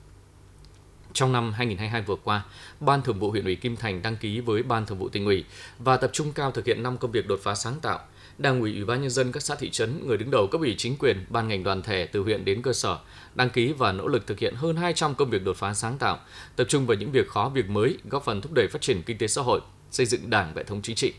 Trong 1.12 1.32
năm 1.32 1.52
2022 1.52 2.02
vừa 2.02 2.16
qua, 2.24 2.44
Ban 2.80 3.02
Thường 3.02 3.18
vụ 3.18 3.30
huyện 3.30 3.44
ủy 3.44 3.56
Kim 3.56 3.76
Thành 3.76 4.02
đăng 4.02 4.16
ký 4.16 4.40
với 4.40 4.62
Ban 4.62 4.86
Thường 4.86 4.98
vụ 4.98 5.08
tỉnh 5.08 5.24
ủy 5.24 5.44
và 5.78 5.96
tập 5.96 6.10
trung 6.12 6.32
cao 6.32 6.50
thực 6.50 6.66
hiện 6.66 6.82
5 6.82 6.98
công 6.98 7.12
việc 7.12 7.28
đột 7.28 7.40
phá 7.42 7.54
sáng 7.54 7.80
tạo. 7.80 8.00
Đảng 8.40 8.60
ủy 8.60 8.72
Ủy 8.72 8.84
ban 8.84 9.00
nhân 9.00 9.10
dân 9.10 9.32
các 9.32 9.42
xã 9.42 9.54
thị 9.54 9.70
trấn, 9.70 10.06
người 10.06 10.16
đứng 10.16 10.30
đầu 10.30 10.46
cấp 10.46 10.60
ủy 10.60 10.74
chính 10.78 10.96
quyền, 10.96 11.26
ban 11.28 11.48
ngành 11.48 11.64
đoàn 11.64 11.82
thể 11.82 12.06
từ 12.06 12.22
huyện 12.22 12.44
đến 12.44 12.62
cơ 12.62 12.72
sở 12.72 12.98
đăng 13.34 13.50
ký 13.50 13.72
và 13.72 13.92
nỗ 13.92 14.08
lực 14.08 14.26
thực 14.26 14.38
hiện 14.38 14.54
hơn 14.54 14.76
200 14.76 15.14
công 15.14 15.30
việc 15.30 15.44
đột 15.44 15.56
phá 15.56 15.74
sáng 15.74 15.98
tạo, 15.98 16.18
tập 16.56 16.66
trung 16.68 16.86
vào 16.86 16.96
những 16.96 17.12
việc 17.12 17.28
khó, 17.28 17.48
việc 17.48 17.68
mới, 17.70 17.98
góp 18.10 18.24
phần 18.24 18.40
thúc 18.40 18.52
đẩy 18.52 18.68
phát 18.68 18.82
triển 18.82 19.02
kinh 19.02 19.18
tế 19.18 19.26
xã 19.26 19.42
hội, 19.42 19.60
xây 19.90 20.06
dựng 20.06 20.30
Đảng 20.30 20.52
hệ 20.56 20.64
thống 20.64 20.82
chính 20.82 20.96
trị. 20.96 21.14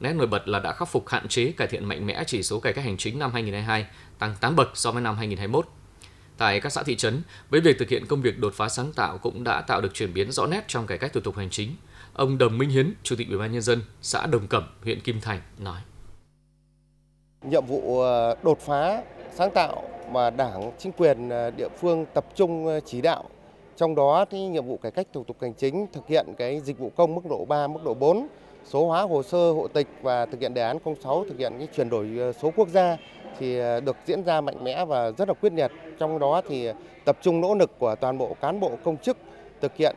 Nét 0.00 0.12
nổi 0.12 0.26
bật 0.26 0.48
là 0.48 0.58
đã 0.58 0.72
khắc 0.72 0.88
phục 0.88 1.08
hạn 1.08 1.28
chế 1.28 1.52
cải 1.52 1.68
thiện 1.68 1.84
mạnh 1.84 2.06
mẽ 2.06 2.24
chỉ 2.26 2.42
số 2.42 2.60
cải 2.60 2.72
cách 2.72 2.84
hành 2.84 2.96
chính 2.96 3.18
năm 3.18 3.32
2022, 3.32 3.86
tăng 4.18 4.34
8 4.40 4.56
bậc 4.56 4.70
so 4.74 4.92
với 4.92 5.02
năm 5.02 5.16
2021 5.16 5.66
Tại 6.36 6.60
các 6.60 6.72
xã 6.72 6.82
thị 6.82 6.96
trấn, 6.96 7.22
với 7.50 7.60
việc 7.60 7.78
thực 7.78 7.88
hiện 7.88 8.06
công 8.06 8.22
việc 8.22 8.38
đột 8.38 8.54
phá 8.54 8.68
sáng 8.68 8.92
tạo 8.92 9.18
cũng 9.18 9.44
đã 9.44 9.60
tạo 9.60 9.80
được 9.80 9.94
chuyển 9.94 10.14
biến 10.14 10.32
rõ 10.32 10.46
nét 10.46 10.64
trong 10.68 10.86
cải 10.86 10.98
cách 10.98 11.12
thủ 11.12 11.20
tục 11.20 11.36
hành 11.36 11.50
chính. 11.50 11.76
Ông 12.12 12.38
Đồng 12.38 12.58
Minh 12.58 12.70
Hiến, 12.70 12.94
Chủ 13.02 13.16
tịch 13.16 13.28
Ủy 13.28 13.38
ban 13.38 13.52
nhân 13.52 13.62
dân 13.62 13.82
xã 14.02 14.26
Đồng 14.26 14.46
Cẩm, 14.46 14.62
huyện 14.82 15.00
Kim 15.00 15.20
Thành 15.20 15.40
nói: 15.58 15.80
Nhiệm 17.50 17.66
vụ 17.66 18.00
ờ, 18.00 18.36
đột 18.42 18.58
phá 18.58 19.02
sáng 19.34 19.50
tạo 19.50 19.82
mà 20.10 20.30
Đảng, 20.30 20.72
chính 20.78 20.92
quyền 20.92 21.28
ờ, 21.28 21.50
địa 21.50 21.68
phương 21.68 22.06
tập 22.14 22.24
trung 22.34 22.66
ờ, 22.66 22.80
chỉ 22.80 23.00
đạo 23.00 23.24
trong 23.76 23.94
đó 23.94 24.24
thì 24.30 24.46
nhiệm 24.46 24.66
vụ 24.66 24.76
cải 24.76 24.92
cách 24.92 25.06
thủ 25.12 25.24
tục 25.24 25.36
hành 25.40 25.54
chính 25.54 25.86
thực 25.92 26.06
hiện 26.06 26.26
cái 26.38 26.60
dịch 26.60 26.78
vụ 26.78 26.90
công 26.96 27.14
mức 27.14 27.20
độ 27.30 27.44
3, 27.44 27.66
mức 27.66 27.80
độ 27.84 27.94
4, 27.94 28.26
số 28.64 28.86
hóa 28.86 29.02
hồ 29.02 29.22
sơ 29.22 29.52
hộ 29.52 29.68
tịch 29.68 29.86
và 30.02 30.26
thực 30.26 30.40
hiện 30.40 30.54
đề 30.54 30.62
án 30.62 30.78
06 31.02 31.24
thực 31.28 31.38
hiện 31.38 31.52
cái 31.58 31.68
chuyển 31.76 31.90
đổi 31.90 32.08
số 32.40 32.50
quốc 32.56 32.68
gia 32.68 32.96
thì 33.38 33.58
được 33.84 33.96
diễn 34.06 34.22
ra 34.22 34.40
mạnh 34.40 34.64
mẽ 34.64 34.84
và 34.84 35.10
rất 35.10 35.28
là 35.28 35.34
quyết 35.34 35.52
liệt. 35.52 35.70
Trong 35.98 36.18
đó 36.18 36.42
thì 36.48 36.68
tập 37.04 37.18
trung 37.22 37.40
nỗ 37.40 37.54
lực 37.54 37.78
của 37.78 37.94
toàn 37.94 38.18
bộ 38.18 38.36
cán 38.40 38.60
bộ 38.60 38.70
công 38.84 38.96
chức 38.96 39.16
thực 39.60 39.76
hiện 39.76 39.96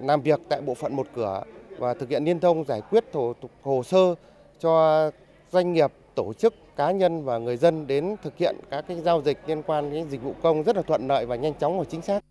làm 0.00 0.20
việc 0.22 0.40
tại 0.48 0.60
bộ 0.60 0.74
phận 0.74 0.96
một 0.96 1.06
cửa 1.14 1.42
và 1.78 1.94
thực 1.94 2.08
hiện 2.08 2.24
liên 2.24 2.40
thông 2.40 2.64
giải 2.64 2.80
quyết 2.90 3.04
thủ 3.12 3.32
tục 3.40 3.50
hồ 3.62 3.82
sơ 3.82 4.14
cho 4.60 5.10
doanh 5.52 5.72
nghiệp, 5.72 5.92
tổ 6.14 6.32
chức, 6.38 6.54
cá 6.76 6.90
nhân 6.90 7.24
và 7.24 7.38
người 7.38 7.56
dân 7.56 7.86
đến 7.86 8.16
thực 8.22 8.36
hiện 8.36 8.56
các 8.70 8.84
cái 8.88 9.00
giao 9.00 9.22
dịch 9.22 9.38
liên 9.46 9.62
quan 9.62 9.92
đến 9.92 10.10
dịch 10.10 10.22
vụ 10.22 10.34
công 10.42 10.62
rất 10.62 10.76
là 10.76 10.82
thuận 10.82 11.08
lợi 11.08 11.26
và 11.26 11.36
nhanh 11.36 11.54
chóng 11.54 11.78
và 11.78 11.84
chính 11.84 12.02
xác. 12.02 12.24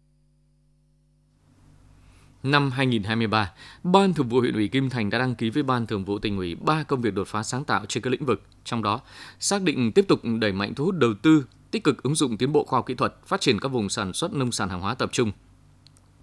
Năm 2.43 2.71
2023, 2.71 3.53
Ban 3.83 4.13
Thường 4.13 4.29
vụ 4.29 4.39
huyện 4.39 4.53
ủy 4.53 4.67
Kim 4.67 4.89
Thành 4.89 5.09
đã 5.09 5.19
đăng 5.19 5.35
ký 5.35 5.49
với 5.49 5.63
Ban 5.63 5.87
Thường 5.87 6.05
vụ 6.05 6.19
tỉnh 6.19 6.37
ủy 6.37 6.55
3 6.55 6.83
công 6.83 7.01
việc 7.01 7.13
đột 7.13 7.27
phá 7.27 7.43
sáng 7.43 7.63
tạo 7.63 7.85
trên 7.85 8.03
các 8.03 8.09
lĩnh 8.09 8.25
vực, 8.25 8.41
trong 8.63 8.83
đó 8.83 9.01
xác 9.39 9.61
định 9.61 9.91
tiếp 9.91 10.05
tục 10.07 10.19
đẩy 10.39 10.51
mạnh 10.51 10.75
thu 10.75 10.85
hút 10.85 10.95
đầu 10.95 11.13
tư, 11.21 11.45
tích 11.71 11.83
cực 11.83 12.03
ứng 12.03 12.15
dụng 12.15 12.37
tiến 12.37 12.51
bộ 12.51 12.63
khoa 12.63 12.77
học 12.77 12.85
kỹ 12.85 12.95
thuật, 12.95 13.15
phát 13.25 13.41
triển 13.41 13.59
các 13.59 13.67
vùng 13.67 13.89
sản 13.89 14.13
xuất 14.13 14.33
nông 14.33 14.51
sản 14.51 14.69
hàng 14.69 14.81
hóa 14.81 14.93
tập 14.93 15.09
trung, 15.11 15.31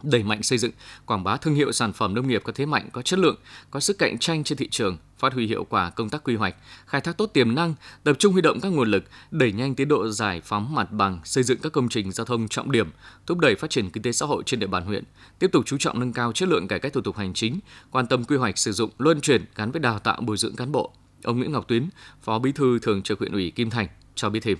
đẩy 0.03 0.23
mạnh 0.23 0.43
xây 0.43 0.59
dựng, 0.59 0.73
quảng 1.06 1.25
bá 1.25 1.37
thương 1.37 1.55
hiệu 1.55 1.73
sản 1.73 1.93
phẩm 1.93 2.15
nông 2.15 2.29
nghiệp 2.29 2.43
có 2.45 2.53
thế 2.55 2.67
mạnh, 2.67 2.89
có 2.93 3.03
chất 3.03 3.19
lượng, 3.19 3.37
có 3.71 3.81
sức 3.81 3.99
cạnh 3.99 4.19
tranh 4.19 4.45
trên 4.45 4.59
thị 4.59 4.69
trường, 4.69 4.97
phát 5.25 5.35
huy 5.35 5.47
hiệu 5.47 5.65
quả 5.65 5.91
công 5.91 6.09
tác 6.09 6.25
quy 6.25 6.37
hoạch, 6.37 6.55
khai 6.87 7.00
thác 7.00 7.17
tốt 7.17 7.26
tiềm 7.26 7.55
năng, 7.55 7.75
tập 8.05 8.17
trung 8.19 8.32
huy 8.32 8.43
động 8.43 8.61
các 8.62 8.69
nguồn 8.69 8.91
lực, 8.91 9.05
đẩy 9.31 9.53
nhanh 9.53 9.75
tiến 9.75 9.88
độ 9.88 10.09
giải 10.09 10.41
phóng 10.44 10.75
mặt 10.75 10.93
bằng, 10.93 11.19
xây 11.25 11.44
dựng 11.44 11.59
các 11.62 11.73
công 11.73 11.88
trình 11.88 12.12
giao 12.12 12.25
thông 12.25 12.49
trọng 12.49 12.73
điểm, 12.73 12.91
thúc 13.26 13.38
đẩy 13.38 13.55
phát 13.55 13.71
triển 13.71 13.91
kinh 13.91 14.03
tế 14.03 14.12
xã 14.12 14.26
hội 14.26 14.43
trên 14.47 14.61
địa 14.61 14.67
bàn 14.67 14.85
huyện, 14.85 15.05
tiếp 15.38 15.53
tục 15.53 15.65
chú 15.67 15.79
trọng 15.79 16.00
nâng 16.00 16.12
cao 16.12 16.32
chất 16.32 16.49
lượng 16.49 16.69
cải 16.69 16.79
cách 16.79 16.93
thủ 16.93 17.00
tục 17.00 17.17
hành 17.17 17.35
chính, 17.35 17.59
quan 17.91 18.06
tâm 18.06 18.25
quy 18.25 18.37
hoạch 18.37 18.59
sử 18.59 18.73
dụng 18.73 18.91
luân 18.99 19.21
chuyển 19.21 19.44
gắn 19.56 19.71
với 19.71 19.81
đào 19.81 19.99
tạo 19.99 20.21
bồi 20.21 20.37
dưỡng 20.37 20.56
cán 20.56 20.73
bộ. 20.73 20.93
Ông 21.23 21.38
Nguyễn 21.38 21.53
Ngọc 21.53 21.69
Tuyến, 21.69 21.88
Phó 22.23 22.38
Bí 22.38 22.53
thư 22.53 22.79
Thường 22.79 23.03
trực 23.03 23.19
huyện 23.19 23.32
ủy 23.32 23.50
Kim 23.50 23.70
Thành 23.70 23.87
cho 24.15 24.31
biết 24.31 24.41
thêm. 24.43 24.59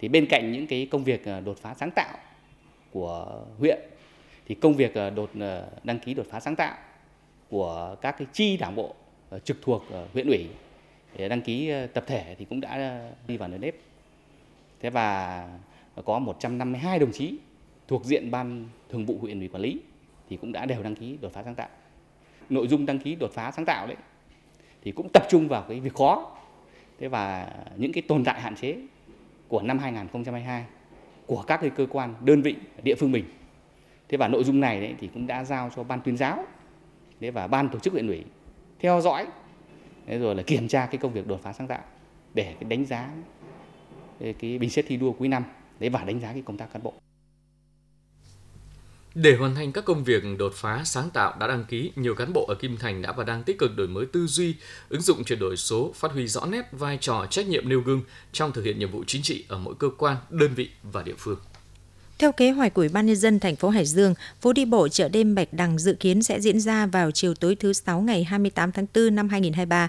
Thì 0.00 0.08
bên 0.08 0.26
cạnh 0.26 0.52
những 0.52 0.66
cái 0.66 0.88
công 0.90 1.04
việc 1.04 1.24
ờ, 1.24 1.40
đột 1.40 1.58
phá 1.62 1.74
sáng 1.74 1.90
tạo 1.90 2.18
của 2.90 3.44
huyện 3.58 3.78
thì 4.46 4.54
công 4.54 4.74
việc 4.76 4.94
ờ, 4.94 5.10
đột 5.10 5.30
ờ, 5.40 5.68
đăng 5.84 5.98
ký 5.98 6.14
đột 6.14 6.26
phá 6.30 6.40
sáng 6.40 6.56
tạo 6.56 6.76
của 7.54 7.96
các 8.00 8.18
cái 8.18 8.26
chi 8.32 8.56
đảng 8.56 8.76
bộ 8.76 8.94
ờ, 9.30 9.38
trực 9.38 9.62
thuộc 9.62 9.84
huyện 10.12 10.26
ủy 10.26 10.46
để 11.16 11.28
đăng 11.28 11.42
ký 11.42 11.68
ờ, 11.68 11.86
tập 11.86 12.04
thể 12.06 12.34
thì 12.38 12.44
cũng 12.44 12.60
đã 12.60 12.70
ờ, 12.70 13.10
đi 13.28 13.36
vào 13.36 13.48
nền 13.48 13.60
nếp. 13.60 13.74
Thế 14.80 14.90
và 14.90 15.48
có 16.04 16.18
152 16.18 16.98
đồng 16.98 17.12
chí 17.12 17.36
thuộc 17.88 18.04
diện 18.04 18.30
ban 18.30 18.68
thường 18.88 19.06
vụ 19.06 19.18
huyện 19.20 19.38
ủy 19.38 19.48
quản 19.48 19.62
lý 19.62 19.80
thì 20.28 20.36
cũng 20.36 20.52
đã 20.52 20.66
đều 20.66 20.82
đăng 20.82 20.94
ký 20.94 21.18
đột 21.20 21.32
phá 21.32 21.42
sáng 21.42 21.54
tạo. 21.54 21.68
Nội 22.50 22.68
dung 22.68 22.86
đăng 22.86 22.98
ký 22.98 23.14
đột 23.14 23.30
phá 23.32 23.50
sáng 23.50 23.64
tạo 23.64 23.86
đấy 23.86 23.96
thì 24.82 24.92
cũng 24.92 25.08
tập 25.12 25.22
trung 25.30 25.48
vào 25.48 25.64
cái 25.68 25.80
việc 25.80 25.94
khó 25.94 26.36
thế 26.98 27.08
và 27.08 27.52
những 27.76 27.92
cái 27.92 28.02
tồn 28.02 28.24
tại 28.24 28.40
hạn 28.40 28.56
chế 28.56 28.76
của 29.48 29.62
năm 29.62 29.78
2022 29.78 30.64
của 31.26 31.42
các 31.46 31.60
cái 31.60 31.70
cơ 31.70 31.86
quan, 31.90 32.14
đơn 32.20 32.42
vị, 32.42 32.56
địa 32.82 32.94
phương 32.94 33.12
mình 33.12 33.24
thế 34.08 34.16
và 34.16 34.28
nội 34.28 34.44
dung 34.44 34.60
này 34.60 34.80
đấy 34.80 34.94
thì 35.00 35.10
cũng 35.14 35.26
đã 35.26 35.44
giao 35.44 35.70
cho 35.76 35.84
ban 35.84 36.00
tuyên 36.00 36.16
giáo 36.16 36.44
và 37.30 37.46
ban 37.46 37.68
tổ 37.68 37.78
chức 37.78 37.92
huyện 37.92 38.06
ủy 38.06 38.24
theo 38.78 39.00
dõi 39.00 39.26
thế 40.06 40.18
rồi 40.18 40.34
là 40.34 40.42
kiểm 40.42 40.68
tra 40.68 40.86
cái 40.86 40.98
công 40.98 41.12
việc 41.12 41.26
đột 41.26 41.40
phá 41.42 41.52
sáng 41.52 41.68
tạo 41.68 41.82
để 42.34 42.54
đánh 42.68 42.84
giá 42.84 43.10
cái 44.20 44.58
bình 44.58 44.70
xét 44.70 44.84
thi 44.88 44.96
đua 44.96 45.12
cuối 45.12 45.28
năm 45.28 45.44
để 45.78 45.88
và 45.88 46.04
đánh 46.04 46.20
giá 46.20 46.32
cái 46.32 46.42
công 46.46 46.56
tác 46.56 46.72
cán 46.72 46.82
bộ 46.82 46.94
để 49.14 49.36
hoàn 49.36 49.54
thành 49.54 49.72
các 49.72 49.84
công 49.84 50.04
việc 50.04 50.22
đột 50.38 50.52
phá 50.54 50.82
sáng 50.84 51.10
tạo 51.10 51.36
đã 51.40 51.46
đăng 51.46 51.64
ký, 51.64 51.92
nhiều 51.96 52.14
cán 52.14 52.32
bộ 52.32 52.46
ở 52.48 52.54
Kim 52.54 52.76
Thành 52.76 53.02
đã 53.02 53.12
và 53.12 53.24
đang 53.24 53.42
tích 53.42 53.58
cực 53.58 53.76
đổi 53.76 53.88
mới 53.88 54.06
tư 54.06 54.26
duy, 54.26 54.54
ứng 54.88 55.00
dụng 55.00 55.24
chuyển 55.24 55.38
đổi 55.38 55.56
số, 55.56 55.92
phát 55.94 56.12
huy 56.12 56.26
rõ 56.26 56.46
nét 56.46 56.62
vai 56.72 56.98
trò 57.00 57.26
trách 57.30 57.46
nhiệm 57.46 57.68
nêu 57.68 57.80
gương 57.80 58.02
trong 58.32 58.52
thực 58.52 58.64
hiện 58.64 58.78
nhiệm 58.78 58.90
vụ 58.90 59.04
chính 59.06 59.22
trị 59.22 59.44
ở 59.48 59.58
mỗi 59.58 59.74
cơ 59.78 59.90
quan, 59.98 60.16
đơn 60.30 60.54
vị 60.54 60.70
và 60.82 61.02
địa 61.02 61.14
phương. 61.18 61.38
Theo 62.18 62.32
kế 62.32 62.50
hoạch 62.50 62.74
của 62.74 62.82
Ủy 62.82 62.88
ban 62.88 63.06
nhân 63.06 63.16
dân 63.16 63.40
thành 63.40 63.56
phố 63.56 63.68
Hải 63.68 63.86
Dương, 63.86 64.14
phố 64.40 64.52
đi 64.52 64.64
bộ 64.64 64.88
chợ 64.88 65.08
đêm 65.08 65.34
Bạch 65.34 65.52
Đằng 65.52 65.78
dự 65.78 65.94
kiến 65.94 66.22
sẽ 66.22 66.40
diễn 66.40 66.60
ra 66.60 66.86
vào 66.86 67.10
chiều 67.10 67.34
tối 67.34 67.54
thứ 67.54 67.72
6 67.72 68.00
ngày 68.00 68.24
28 68.24 68.72
tháng 68.72 68.86
4 68.94 69.14
năm 69.14 69.28
2023 69.28 69.88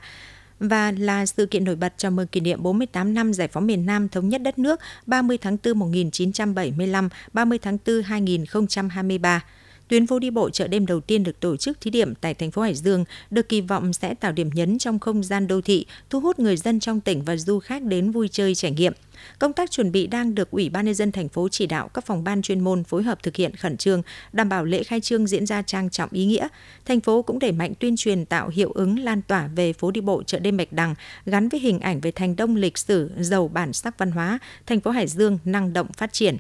và 0.60 0.92
là 0.92 1.26
sự 1.26 1.46
kiện 1.46 1.64
nổi 1.64 1.76
bật 1.76 1.94
chào 1.98 2.12
mừng 2.12 2.28
kỷ 2.28 2.40
niệm 2.40 2.64
48 2.64 3.14
năm 3.14 3.34
giải 3.34 3.48
phóng 3.48 3.68
miền 3.68 3.86
Nam 3.86 4.10
thống 4.10 4.30
nhất 4.30 4.42
đất 4.42 4.60
nước 4.60 4.80
30 5.06 5.38
tháng 5.38 5.58
4 5.66 5.80
1975, 5.80 7.10
30 7.34 7.58
tháng 7.58 7.78
4 7.88 8.02
2023. 8.04 9.44
Tuyến 9.88 10.08
phố 10.08 10.20
đi 10.20 10.30
bộ 10.30 10.50
chợ 10.50 10.68
đêm 10.68 10.86
đầu 10.86 11.00
tiên 11.00 11.24
được 11.24 11.40
tổ 11.40 11.58
chức 11.58 11.82
thí 11.82 11.92
điểm 11.92 12.16
tại 12.16 12.34
thành 12.34 12.52
phố 12.52 12.62
Hải 12.62 12.76
Dương 12.76 13.06
được 13.32 13.50
kỳ 13.50 13.62
vọng 13.62 13.94
sẽ 13.94 14.14
tạo 14.14 14.32
điểm 14.32 14.50
nhấn 14.54 14.78
trong 14.78 15.00
không 15.00 15.24
gian 15.24 15.48
đô 15.48 15.62
thị, 15.62 15.86
thu 16.10 16.20
hút 16.20 16.40
người 16.40 16.58
dân 16.58 16.80
trong 16.80 17.02
tỉnh 17.02 17.24
và 17.24 17.38
du 17.38 17.60
khách 17.60 17.84
đến 17.84 18.12
vui 18.12 18.28
chơi 18.28 18.56
trải 18.56 18.72
nghiệm. 18.72 18.94
Công 19.40 19.54
tác 19.54 19.72
chuẩn 19.72 19.92
bị 19.92 20.08
đang 20.08 20.36
được 20.36 20.52
Ủy 20.52 20.70
ban 20.70 20.86
nhân 20.86 20.94
dân 20.94 21.12
thành 21.12 21.30
phố 21.30 21.50
chỉ 21.50 21.68
đạo 21.68 21.88
các 21.88 22.06
phòng 22.06 22.24
ban 22.24 22.42
chuyên 22.42 22.60
môn 22.60 22.84
phối 22.84 23.04
hợp 23.04 23.24
thực 23.24 23.36
hiện 23.36 23.56
khẩn 23.56 23.78
trương, 23.78 24.02
đảm 24.34 24.50
bảo 24.50 24.66
lễ 24.66 24.84
khai 24.84 25.02
trương 25.02 25.28
diễn 25.28 25.46
ra 25.46 25.62
trang 25.62 25.90
trọng 25.90 26.10
ý 26.12 26.26
nghĩa. 26.26 26.48
Thành 26.86 27.02
phố 27.02 27.22
cũng 27.22 27.40
đẩy 27.40 27.52
mạnh 27.52 27.74
tuyên 27.80 27.96
truyền 27.96 28.26
tạo 28.26 28.50
hiệu 28.50 28.72
ứng 28.72 29.00
lan 29.00 29.22
tỏa 29.22 29.48
về 29.48 29.74
phố 29.74 29.92
đi 29.92 30.02
bộ 30.02 30.24
chợ 30.24 30.40
đêm 30.40 30.58
Bạch 30.58 30.74
Đằng 30.74 30.96
gắn 31.26 31.50
với 31.50 31.60
hình 31.60 31.80
ảnh 31.80 32.00
về 32.00 32.12
thành 32.12 32.36
đông 32.36 32.56
lịch 32.56 32.78
sử 32.78 33.12
giàu 33.20 33.48
bản 33.48 33.74
sắc 33.74 33.98
văn 33.98 34.12
hóa, 34.12 34.40
thành 34.66 34.80
phố 34.80 34.92
Hải 34.92 35.08
Dương 35.08 35.40
năng 35.46 35.74
động 35.74 35.88
phát 35.98 36.14
triển. 36.14 36.38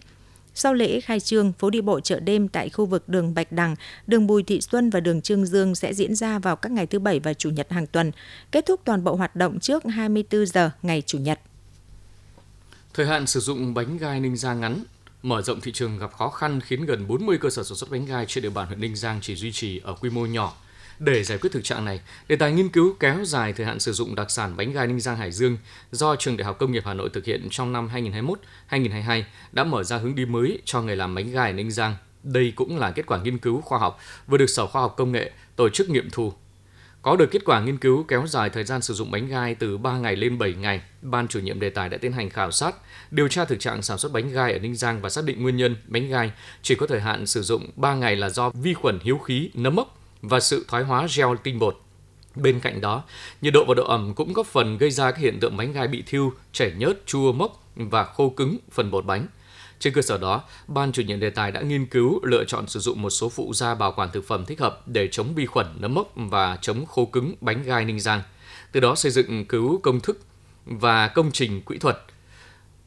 Sau 0.58 0.74
lễ 0.74 1.02
khai 1.02 1.20
trương, 1.20 1.54
phố 1.54 1.70
đi 1.70 1.82
bộ 1.82 2.00
chợ 2.00 2.20
đêm 2.20 2.48
tại 2.48 2.70
khu 2.70 2.86
vực 2.86 3.10
đường 3.10 3.34
Bạch 3.34 3.52
Đằng, 3.52 3.76
đường 4.08 4.28
Bùi 4.28 4.44
Thị 4.44 4.62
Xuân 4.62 4.90
và 4.90 5.00
đường 5.00 5.22
Trương 5.22 5.46
Dương 5.46 5.76
sẽ 5.76 5.94
diễn 5.94 6.16
ra 6.16 6.40
vào 6.40 6.56
các 6.56 6.72
ngày 6.72 6.86
thứ 6.86 7.00
Bảy 7.00 7.20
và 7.20 7.34
Chủ 7.34 7.50
nhật 7.50 7.72
hàng 7.72 7.88
tuần, 7.88 8.12
kết 8.52 8.66
thúc 8.66 8.82
toàn 8.86 9.04
bộ 9.04 9.16
hoạt 9.16 9.36
động 9.36 9.60
trước 9.60 9.84
24 9.86 10.46
giờ 10.46 10.72
ngày 10.82 11.04
Chủ 11.06 11.18
nhật. 11.18 11.40
Thời 12.94 13.06
hạn 13.06 13.28
sử 13.28 13.40
dụng 13.40 13.74
bánh 13.74 13.98
gai 13.98 14.20
Ninh 14.20 14.38
Giang 14.38 14.62
ngắn, 14.62 14.84
mở 15.22 15.42
rộng 15.42 15.62
thị 15.62 15.72
trường 15.72 15.98
gặp 16.00 16.14
khó 16.14 16.30
khăn 16.30 16.62
khiến 16.62 16.86
gần 16.86 17.08
40 17.08 17.38
cơ 17.38 17.50
sở 17.50 17.64
sản 17.64 17.78
xuất 17.78 17.90
bánh 17.92 18.06
gai 18.06 18.26
trên 18.28 18.42
địa 18.42 18.50
bàn 18.50 18.68
huyện 18.68 18.82
Ninh 18.82 18.96
Giang 18.96 19.20
chỉ 19.22 19.36
duy 19.36 19.52
trì 19.52 19.80
ở 19.84 19.94
quy 19.94 20.10
mô 20.10 20.26
nhỏ. 20.26 20.54
Để 21.00 21.24
giải 21.24 21.38
quyết 21.38 21.50
thực 21.54 21.64
trạng 21.64 21.86
này, 21.86 22.02
đề 22.28 22.36
tài 22.36 22.52
nghiên 22.52 22.70
cứu 22.70 22.96
kéo 23.00 23.25
dài 23.25 23.54
thời 23.54 23.66
hạn 23.66 23.80
sử 23.80 23.94
dụng 23.94 24.16
đặc 24.16 24.32
sản 24.32 24.58
bánh 24.58 24.72
gai 24.72 24.88
Ninh 24.88 25.00
Giang 25.00 25.18
Hải 25.18 25.32
Dương 25.32 25.58
do 25.92 26.16
Trường 26.16 26.38
Đại 26.38 26.46
học 26.46 26.58
Công 26.60 26.72
nghiệp 26.72 26.84
Hà 26.86 26.94
Nội 26.94 27.10
thực 27.14 27.25
hiện 27.25 27.48
trong 27.52 27.74
năm 27.74 27.90
2021-2022 28.70 29.24
đã 29.52 29.64
mở 29.64 29.84
ra 29.84 29.98
hướng 29.98 30.16
đi 30.16 30.25
mới 30.25 30.62
cho 30.66 30.82
nghề 30.82 30.96
làm 30.96 31.16
bánh 31.16 31.32
gai 31.32 31.54
Ninh 31.54 31.72
Giang. 31.72 31.96
Đây 32.24 32.54
cũng 32.56 32.78
là 32.78 32.92
kết 32.92 33.06
quả 33.06 33.20
nghiên 33.24 33.38
cứu 33.38 33.62
khoa 33.62 33.80
học 33.80 34.00
vừa 34.28 34.38
được 34.38 34.50
Sở 34.50 34.68
Khoa 34.68 34.82
học 34.82 34.94
Công 34.98 35.12
nghệ 35.12 35.32
tổ 35.56 35.70
chức 35.70 35.90
nghiệm 35.90 36.10
thu 36.10 36.34
có 37.06 37.16
được 37.16 37.32
kết 37.32 37.46
quả 37.46 37.62
nghiên 37.62 37.78
cứu 37.78 38.04
kéo 38.04 38.28
dài 38.28 38.50
thời 38.50 38.64
gian 38.64 38.82
sử 38.82 38.94
dụng 38.94 39.12
bánh 39.12 39.28
gai 39.28 39.56
từ 39.56 39.78
3 39.78 39.98
ngày 39.98 40.16
lên 40.16 40.38
7 40.38 40.54
ngày, 40.54 40.82
ban 41.02 41.28
chủ 41.28 41.40
nhiệm 41.40 41.60
đề 41.60 41.70
tài 41.70 41.90
đã 41.90 41.98
tiến 41.98 42.12
hành 42.12 42.30
khảo 42.30 42.52
sát, 42.52 42.75
điều 43.12 43.28
tra 43.28 43.46
thực 43.46 43.60
trạng 43.60 43.82
sản 43.82 43.98
xuất 43.98 44.12
bánh 44.12 44.32
gai 44.32 44.54
ở 44.54 44.60
Ninh 44.60 44.75
Giang 44.75 45.02
và 45.02 45.10
xác 45.10 45.25
định 45.25 45.44
nguyên 45.44 45.58
nhân 45.58 45.75
bánh 45.88 46.10
gai 46.10 46.32
chỉ 46.62 46.75
có 46.75 46.88
thời 46.88 47.00
hạn 47.00 47.25
sử 47.25 47.42
dụng 47.42 47.70
3 47.75 47.96
ngày 47.96 48.16
là 48.16 48.30
do 48.30 48.50
vi 48.50 48.74
khuẩn 48.74 49.00
hiếu 49.04 49.18
khí, 49.18 49.50
nấm 49.54 49.75
mốc 49.75 50.05
và 50.27 50.39
sự 50.39 50.65
thoái 50.67 50.84
hóa 50.84 51.08
gel 51.15 51.27
tinh 51.44 51.60
bột. 51.60 51.82
Bên 52.36 52.60
cạnh 52.60 52.82
đó, 52.82 53.03
nhiệt 53.41 53.53
độ 53.53 53.65
và 53.67 53.74
độ 53.74 53.84
ẩm 53.84 54.13
cũng 54.15 54.34
góp 54.34 54.48
phần 54.48 54.77
gây 54.77 54.91
ra 54.91 55.12
các 55.12 55.20
hiện 55.20 55.39
tượng 55.39 55.58
bánh 55.58 55.74
gai 55.74 55.88
bị 55.88 56.03
thiêu, 56.08 56.34
chảy 56.51 56.72
nhớt, 56.77 57.05
chua 57.05 57.32
mốc 57.34 57.63
và 57.75 58.03
khô 58.03 58.29
cứng 58.29 58.58
phần 58.72 58.91
bột 58.91 59.05
bánh. 59.05 59.27
Trên 59.79 59.94
cơ 59.94 60.01
sở 60.01 60.17
đó, 60.17 60.44
ban 60.67 60.91
chủ 60.91 61.01
nhiệm 61.01 61.20
đề 61.20 61.29
tài 61.29 61.51
đã 61.51 61.62
nghiên 61.62 61.86
cứu 61.86 62.20
lựa 62.24 62.44
chọn 62.44 62.67
sử 62.67 62.79
dụng 62.79 63.01
một 63.01 63.10
số 63.10 63.29
phụ 63.29 63.53
gia 63.53 63.75
bảo 63.75 63.91
quản 63.91 64.12
thực 64.12 64.27
phẩm 64.27 64.46
thích 64.46 64.60
hợp 64.60 64.88
để 64.88 65.08
chống 65.12 65.36
vi 65.36 65.46
khuẩn 65.46 65.67
nấm 65.79 65.94
mốc 65.94 66.13
và 66.15 66.58
chống 66.62 66.86
khô 66.86 67.05
cứng 67.05 67.36
bánh 67.41 67.63
gai 67.63 67.86
Ninh 67.86 68.00
Giang. 68.00 68.22
Từ 68.72 68.79
đó 68.79 68.96
xây 68.96 69.12
dựng 69.12 69.46
cứu 69.46 69.79
công 69.84 70.00
thức 70.00 70.20
và 70.65 71.08
công 71.08 71.32
trình 71.32 71.62
kỹ 71.62 71.77
thuật 71.77 71.98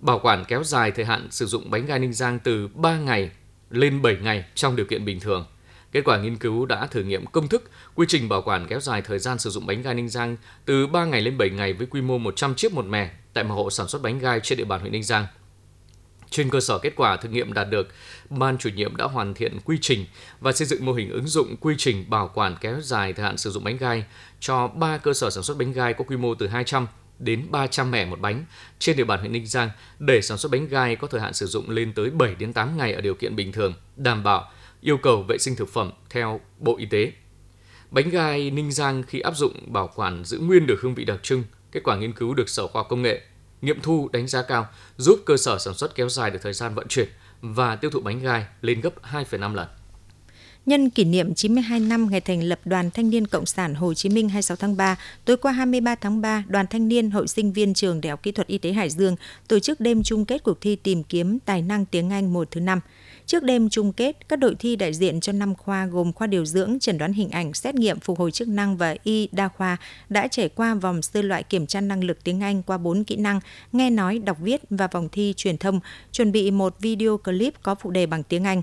bảo 0.01 0.19
quản 0.19 0.45
kéo 0.45 0.65
dài 0.65 0.91
thời 0.91 1.05
hạn 1.05 1.29
sử 1.31 1.47
dụng 1.47 1.71
bánh 1.71 1.87
gai 1.87 1.99
Ninh 1.99 2.13
Giang 2.13 2.39
từ 2.39 2.69
3 2.69 2.99
ngày 2.99 3.31
lên 3.71 4.03
7 4.03 4.17
ngày 4.23 4.45
trong 4.55 4.77
điều 4.77 4.87
kiện 4.87 5.05
bình 5.05 5.21
thường. 5.21 5.47
Kết 5.93 6.03
quả 6.05 6.19
nghiên 6.19 6.37
cứu 6.37 6.67
đã 6.67 6.87
thử 6.87 7.03
nghiệm 7.03 7.27
công 7.27 7.49
thức, 7.49 7.71
quy 7.95 8.07
trình 8.09 8.29
bảo 8.29 8.43
quản 8.43 8.67
kéo 8.67 8.81
dài 8.81 9.03
thời 9.03 9.19
gian 9.19 9.39
sử 9.39 9.51
dụng 9.51 9.67
bánh 9.67 9.83
gai 9.83 9.95
Ninh 9.95 10.09
Giang 10.09 10.37
từ 10.65 10.87
3 10.87 11.05
ngày 11.05 11.21
lên 11.21 11.39
7 11.39 11.51
ngày 11.51 11.73
với 11.73 11.87
quy 11.87 12.01
mô 12.01 12.19
100 12.19 12.55
chiếc 12.55 12.73
một 12.73 12.85
mẻ 12.85 13.11
tại 13.33 13.45
một 13.45 13.55
hộ 13.55 13.71
sản 13.71 13.89
xuất 13.89 14.03
bánh 14.03 14.19
gai 14.19 14.41
trên 14.43 14.59
địa 14.59 14.65
bàn 14.65 14.81
huyện 14.81 14.93
Ninh 14.93 15.03
Giang. 15.03 15.27
Trên 16.31 16.51
cơ 16.51 16.61
sở 16.61 16.79
kết 16.79 16.93
quả 16.97 17.17
thử 17.17 17.29
nghiệm 17.29 17.53
đạt 17.53 17.71
được, 17.71 17.89
ban 18.31 18.59
chủ 18.59 18.71
nhiệm 18.71 18.97
đã 18.97 19.05
hoàn 19.05 19.35
thiện 19.35 19.59
quy 19.65 19.79
trình 19.81 20.07
và 20.41 20.53
xây 20.53 20.67
dựng 20.67 20.87
mô 20.87 20.93
hình 20.93 21.11
ứng 21.11 21.27
dụng 21.27 21.57
quy 21.57 21.75
trình 21.79 22.05
bảo 22.11 22.31
quản 22.35 22.57
kéo 22.61 22.81
dài 22.81 23.13
thời 23.13 23.25
hạn 23.25 23.37
sử 23.37 23.51
dụng 23.51 23.65
bánh 23.65 23.77
gai 23.77 24.05
cho 24.41 24.69
3 24.69 24.99
cơ 24.99 25.15
sở 25.15 25.31
sản 25.31 25.43
xuất 25.43 25.59
bánh 25.59 25.73
gai 25.73 25.95
có 25.95 26.05
quy 26.05 26.17
mô 26.17 26.35
từ 26.35 26.47
200 26.47 26.87
đến 27.19 27.47
300 27.51 27.91
mẻ 27.91 28.05
một 28.05 28.21
bánh 28.21 28.45
trên 28.79 28.97
địa 28.97 29.05
bàn 29.05 29.21
huyện 29.21 29.33
Ninh 29.33 29.47
Giang 29.47 29.71
để 29.99 30.23
sản 30.23 30.39
xuất 30.39 30.53
bánh 30.53 30.69
gai 30.69 30.97
có 30.97 31.07
thời 31.07 31.21
hạn 31.21 31.35
sử 31.35 31.47
dụng 31.47 31.71
lên 31.71 31.93
tới 31.93 32.11
7 32.11 32.35
đến 32.35 32.53
8 32.53 32.77
ngày 32.77 32.93
ở 32.93 33.01
điều 33.01 33.15
kiện 33.15 33.37
bình 33.37 33.53
thường, 33.53 33.75
đảm 33.97 34.23
bảo 34.23 34.51
yêu 34.81 34.97
cầu 34.97 35.23
vệ 35.23 35.39
sinh 35.39 35.57
thực 35.57 35.69
phẩm 35.69 35.91
theo 36.11 36.41
Bộ 36.59 36.77
Y 36.77 36.87
tế. 36.87 37.13
Bánh 37.91 38.11
gai 38.11 38.51
Ninh 38.51 38.73
Giang 38.73 39.03
khi 39.03 39.21
áp 39.21 39.37
dụng 39.37 39.73
bảo 39.73 39.91
quản 39.95 40.25
giữ 40.25 40.39
nguyên 40.39 40.67
được 40.67 40.81
hương 40.81 40.95
vị 40.95 41.05
đặc 41.05 41.19
trưng, 41.23 41.45
kết 41.73 41.81
quả 41.85 41.97
nghiên 41.97 42.13
cứu 42.13 42.35
được 42.35 42.49
Sở 42.49 42.67
Khoa 42.67 42.85
Công 42.85 43.03
nghệ 43.03 43.21
nghiệm 43.63 43.81
thu 43.81 44.09
đánh 44.13 44.27
giá 44.29 44.43
cao, 44.43 44.67
giúp 44.97 45.21
cơ 45.27 45.37
sở 45.37 45.59
sản 45.59 45.75
xuất 45.75 45.95
kéo 45.95 46.09
dài 46.09 46.31
được 46.31 46.39
thời 46.43 46.53
gian 46.53 46.75
vận 46.75 46.89
chuyển 46.89 47.09
và 47.41 47.77
tiêu 47.77 47.91
thụ 47.91 48.01
bánh 48.01 48.23
gai 48.23 48.45
lên 48.61 48.81
gấp 48.81 49.03
2,5 49.13 49.55
lần. 49.55 49.69
Nhân 50.67 50.91
kỷ 50.91 51.05
niệm 51.05 51.35
92 51.35 51.81
năm 51.81 52.11
ngày 52.11 52.21
thành 52.21 52.43
lập 52.43 52.61
Đoàn 52.65 52.91
Thanh 52.91 53.11
niên 53.11 53.27
Cộng 53.27 53.47
sản 53.47 53.75
Hồ 53.75 53.95
Chí 53.95 54.09
Minh 54.09 54.29
26 54.29 54.57
tháng 54.57 54.77
3, 54.77 54.97
tối 55.25 55.37
qua 55.37 55.53
23 55.53 55.95
tháng 55.95 56.21
3, 56.21 56.45
Đoàn 56.49 56.67
Thanh 56.71 56.89
niên 56.89 57.11
Hội 57.11 57.29
sinh 57.29 57.53
viên 57.53 57.75
Trường 57.75 58.01
Đại 58.01 58.11
học 58.11 58.23
Kỹ 58.23 58.33
thuật 58.33 58.47
Y 58.47 58.59
tế 58.59 58.73
Hải 58.73 58.91
Dương 58.91 59.17
tổ 59.49 59.59
chức 59.59 59.81
đêm 59.81 60.03
chung 60.03 60.25
kết 60.25 60.43
cuộc 60.43 60.61
thi 60.61 60.77
tìm 60.77 61.03
kiếm 61.03 61.39
tài 61.39 61.63
năng 61.63 61.87
tiếng 61.87 62.11
Anh 62.11 62.33
mùa 62.33 62.45
thứ 62.51 62.61
năm. 62.61 62.81
Trước 63.29 63.43
đêm 63.43 63.69
chung 63.69 63.93
kết, 63.93 64.29
các 64.29 64.37
đội 64.37 64.55
thi 64.59 64.77
đại 64.77 64.95
diện 64.95 65.21
cho 65.21 65.33
năm 65.33 65.55
khoa 65.55 65.87
gồm 65.87 66.13
khoa 66.13 66.27
điều 66.27 66.45
dưỡng, 66.45 66.79
chẩn 66.81 66.99
đoán 66.99 67.13
hình 67.13 67.31
ảnh, 67.31 67.55
xét 67.55 67.75
nghiệm 67.75 68.01
phục 68.01 68.19
hồi 68.19 68.31
chức 68.31 68.49
năng 68.49 68.77
và 68.77 68.97
y 69.05 69.29
đa 69.33 69.49
khoa 69.49 69.77
đã 70.09 70.29
trải 70.29 70.49
qua 70.49 70.75
vòng 70.75 71.03
sơ 71.03 71.23
loại 71.23 71.43
kiểm 71.43 71.67
tra 71.67 71.81
năng 71.81 72.05
lực 72.05 72.25
tiếng 72.25 72.41
Anh 72.41 72.63
qua 72.63 72.79
4 72.79 73.05
kỹ 73.05 73.17
năng, 73.17 73.41
nghe 73.73 73.91
nói, 73.91 74.19
đọc 74.19 74.37
viết 74.41 74.61
và 74.71 74.87
vòng 74.87 75.09
thi 75.13 75.35
truyền 75.37 75.59
thông, 75.59 75.81
chuẩn 76.13 76.33
bị 76.33 76.51
một 76.51 76.77
video 76.81 77.19
clip 77.19 77.55
có 77.63 77.75
phụ 77.75 77.91
đề 77.91 78.07
bằng 78.07 78.23
tiếng 78.23 78.45
Anh. 78.45 78.63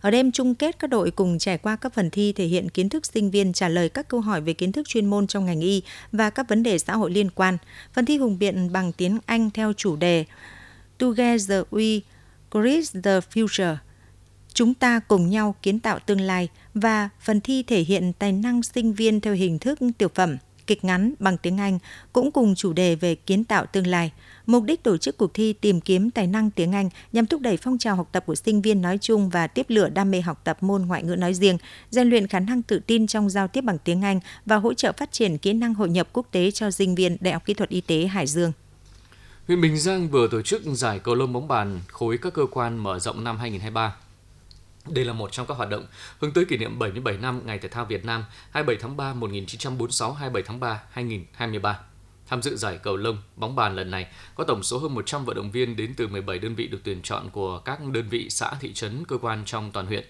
Ở 0.00 0.10
đêm 0.10 0.32
chung 0.32 0.54
kết, 0.54 0.78
các 0.78 0.90
đội 0.90 1.10
cùng 1.10 1.38
trải 1.38 1.58
qua 1.58 1.76
các 1.76 1.94
phần 1.94 2.10
thi 2.10 2.32
thể 2.32 2.44
hiện 2.44 2.68
kiến 2.68 2.88
thức 2.88 3.06
sinh 3.06 3.30
viên 3.30 3.52
trả 3.52 3.68
lời 3.68 3.88
các 3.88 4.08
câu 4.08 4.20
hỏi 4.20 4.40
về 4.40 4.52
kiến 4.52 4.72
thức 4.72 4.88
chuyên 4.88 5.06
môn 5.06 5.26
trong 5.26 5.46
ngành 5.46 5.60
y 5.60 5.82
và 6.12 6.30
các 6.30 6.48
vấn 6.48 6.62
đề 6.62 6.78
xã 6.78 6.96
hội 6.96 7.10
liên 7.10 7.30
quan. 7.30 7.58
Phần 7.92 8.04
thi 8.04 8.18
hùng 8.18 8.38
biện 8.38 8.72
bằng 8.72 8.92
tiếng 8.92 9.18
Anh 9.26 9.50
theo 9.50 9.72
chủ 9.72 9.96
đề 9.96 10.24
Together 10.98 11.62
We 11.70 12.00
Create 12.56 13.00
the 13.02 13.20
Future. 13.20 13.76
Chúng 14.54 14.74
ta 14.74 15.00
cùng 15.08 15.30
nhau 15.30 15.54
kiến 15.62 15.78
tạo 15.78 15.98
tương 15.98 16.20
lai 16.20 16.48
và 16.74 17.08
phần 17.20 17.40
thi 17.40 17.62
thể 17.62 17.80
hiện 17.80 18.12
tài 18.18 18.32
năng 18.32 18.62
sinh 18.62 18.92
viên 18.92 19.20
theo 19.20 19.34
hình 19.34 19.58
thức 19.58 19.78
tiểu 19.98 20.08
phẩm, 20.14 20.36
kịch 20.66 20.84
ngắn 20.84 21.14
bằng 21.18 21.38
tiếng 21.38 21.60
Anh 21.60 21.78
cũng 22.12 22.32
cùng 22.32 22.54
chủ 22.54 22.72
đề 22.72 22.94
về 22.94 23.14
kiến 23.14 23.44
tạo 23.44 23.66
tương 23.66 23.86
lai. 23.86 24.12
Mục 24.46 24.64
đích 24.64 24.82
tổ 24.82 24.96
chức 24.96 25.16
cuộc 25.16 25.34
thi 25.34 25.52
tìm 25.52 25.80
kiếm 25.80 26.10
tài 26.10 26.26
năng 26.26 26.50
tiếng 26.50 26.72
Anh 26.72 26.90
nhằm 27.12 27.26
thúc 27.26 27.40
đẩy 27.40 27.56
phong 27.56 27.78
trào 27.78 27.96
học 27.96 28.08
tập 28.12 28.24
của 28.26 28.34
sinh 28.34 28.62
viên 28.62 28.82
nói 28.82 28.98
chung 29.00 29.28
và 29.28 29.46
tiếp 29.46 29.66
lửa 29.68 29.88
đam 29.88 30.10
mê 30.10 30.20
học 30.20 30.40
tập 30.44 30.62
môn 30.62 30.82
ngoại 30.82 31.02
ngữ 31.02 31.16
nói 31.16 31.34
riêng, 31.34 31.58
rèn 31.90 32.08
luyện 32.10 32.26
khả 32.26 32.40
năng 32.40 32.62
tự 32.62 32.78
tin 32.78 33.06
trong 33.06 33.30
giao 33.30 33.48
tiếp 33.48 33.60
bằng 33.60 33.78
tiếng 33.78 34.02
Anh 34.02 34.20
và 34.46 34.56
hỗ 34.56 34.74
trợ 34.74 34.92
phát 34.92 35.12
triển 35.12 35.38
kỹ 35.38 35.52
năng 35.52 35.74
hội 35.74 35.88
nhập 35.88 36.08
quốc 36.12 36.26
tế 36.30 36.50
cho 36.50 36.70
sinh 36.70 36.94
viên 36.94 37.16
Đại 37.20 37.32
học 37.32 37.44
Kỹ 37.44 37.54
thuật 37.54 37.70
Y 37.70 37.80
tế 37.80 38.06
Hải 38.06 38.26
Dương. 38.26 38.52
Huyện 39.46 39.60
Bình 39.60 39.78
Giang 39.78 40.08
vừa 40.08 40.28
tổ 40.28 40.42
chức 40.42 40.62
giải 40.64 40.98
cầu 40.98 41.14
lông 41.14 41.32
bóng 41.32 41.48
bàn 41.48 41.80
khối 41.88 42.18
các 42.18 42.34
cơ 42.34 42.46
quan 42.50 42.78
mở 42.78 42.98
rộng 42.98 43.24
năm 43.24 43.38
2023. 43.38 43.96
Đây 44.88 45.04
là 45.04 45.12
một 45.12 45.32
trong 45.32 45.46
các 45.46 45.56
hoạt 45.56 45.70
động 45.70 45.86
hướng 46.18 46.32
tới 46.32 46.44
kỷ 46.44 46.56
niệm 46.56 46.78
77 46.78 47.16
năm 47.16 47.42
Ngày 47.44 47.58
Thể 47.58 47.68
thao 47.68 47.84
Việt 47.84 48.04
Nam 48.04 48.24
27 48.50 48.82
tháng 48.82 48.96
3 48.96 49.14
1946 49.14 50.12
27 50.12 50.42
tháng 50.46 50.60
3 50.60 50.82
2023. 50.90 51.78
Tham 52.26 52.42
dự 52.42 52.56
giải 52.56 52.78
cầu 52.78 52.96
lông 52.96 53.18
bóng 53.36 53.56
bàn 53.56 53.76
lần 53.76 53.90
này 53.90 54.06
có 54.34 54.44
tổng 54.44 54.62
số 54.62 54.78
hơn 54.78 54.94
100 54.94 55.24
vận 55.24 55.36
động 55.36 55.50
viên 55.50 55.76
đến 55.76 55.94
từ 55.96 56.08
17 56.08 56.38
đơn 56.38 56.54
vị 56.54 56.66
được 56.66 56.80
tuyển 56.84 57.02
chọn 57.02 57.30
của 57.30 57.58
các 57.58 57.80
đơn 57.92 58.08
vị 58.08 58.30
xã 58.30 58.52
thị 58.60 58.72
trấn 58.72 59.04
cơ 59.04 59.18
quan 59.18 59.42
trong 59.44 59.72
toàn 59.72 59.86
huyện. 59.86 60.04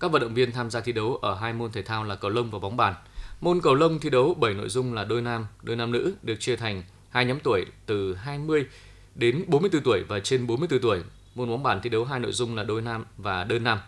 Các 0.00 0.12
vận 0.12 0.22
động 0.22 0.34
viên 0.34 0.52
tham 0.52 0.70
gia 0.70 0.80
thi 0.80 0.92
đấu 0.92 1.16
ở 1.16 1.34
hai 1.34 1.52
môn 1.52 1.72
thể 1.72 1.82
thao 1.82 2.04
là 2.04 2.14
cầu 2.14 2.30
lông 2.30 2.50
và 2.50 2.58
bóng 2.58 2.76
bàn. 2.76 2.94
Môn 3.40 3.60
cầu 3.60 3.74
lông 3.74 4.00
thi 4.00 4.10
đấu 4.10 4.34
7 4.34 4.54
nội 4.54 4.68
dung 4.68 4.94
là 4.94 5.04
đôi 5.04 5.22
nam, 5.22 5.46
đôi 5.62 5.76
nam 5.76 5.92
nữ 5.92 6.14
được 6.22 6.40
chia 6.40 6.56
thành 6.56 6.82
hai 7.10 7.24
nhóm 7.24 7.38
tuổi 7.40 7.66
từ 7.86 8.14
20 8.14 8.66
đến 9.14 9.44
44 9.46 9.82
tuổi 9.82 10.04
và 10.08 10.20
trên 10.20 10.46
44 10.46 10.80
tuổi. 10.80 11.02
Môn 11.34 11.48
bóng 11.48 11.62
bàn 11.62 11.80
thi 11.82 11.90
đấu 11.90 12.04
hai 12.04 12.20
nội 12.20 12.32
dung 12.32 12.56
là 12.56 12.64
đôi 12.64 12.82
nam 12.82 13.04
và 13.16 13.44
đơn 13.44 13.64
nam. 13.64 13.78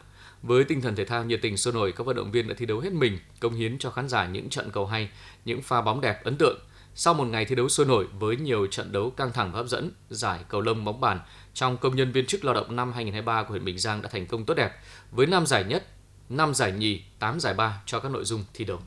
Với 0.43 0.65
tinh 0.65 0.81
thần 0.81 0.97
thể 0.97 1.05
thao 1.05 1.25
nhiệt 1.25 1.43
tình 1.43 1.57
sôi 1.57 1.75
nổi, 1.75 1.93
các 1.93 2.07
vận 2.07 2.17
động 2.17 2.31
viên 2.31 2.49
đã 2.49 2.55
thi 2.59 2.67
đấu 2.67 2.81
hết 2.81 2.93
mình, 2.93 3.19
công 3.41 3.55
hiến 3.55 3.79
cho 3.79 3.91
khán 3.91 4.09
giả 4.09 4.27
những 4.27 4.49
trận 4.49 4.71
cầu 4.71 4.87
hay, 4.87 5.11
những 5.45 5.63
pha 5.63 5.81
bóng 5.81 6.01
đẹp 6.01 6.25
ấn 6.25 6.37
tượng. 6.37 6.59
Sau 6.95 7.15
một 7.15 7.25
ngày 7.25 7.45
thi 7.45 7.55
đấu 7.55 7.69
sôi 7.69 7.87
nổi 7.87 8.07
với 8.19 8.37
nhiều 8.37 8.67
trận 8.67 8.93
đấu 8.93 9.11
căng 9.11 9.33
thẳng 9.33 9.53
và 9.53 9.59
hấp 9.59 9.69
dẫn, 9.69 9.91
giải 10.11 10.41
cầu 10.49 10.61
lông 10.61 10.85
bóng 10.85 11.01
bàn 11.01 11.21
trong 11.55 11.77
công 11.77 11.97
nhân 11.97 12.13
viên 12.13 12.27
chức 12.27 12.45
lao 12.45 12.55
động 12.55 12.77
năm 12.77 12.93
2023 12.93 13.43
của 13.43 13.49
huyện 13.49 13.65
Bình 13.65 13.79
Giang 13.79 14.03
đã 14.03 14.09
thành 14.09 14.27
công 14.27 14.45
tốt 14.45 14.55
đẹp 14.55 14.73
với 15.11 15.27
5 15.27 15.47
giải 15.47 15.65
nhất, 15.65 15.87
5 16.29 16.55
giải 16.55 16.73
nhì, 16.73 17.03
8 17.19 17.41
giải 17.41 17.55
ba 17.55 17.83
cho 17.87 18.01
các 18.01 18.13
nội 18.13 18.25
dung 18.25 18.45
thi 18.55 18.65
đấu. 18.65 18.81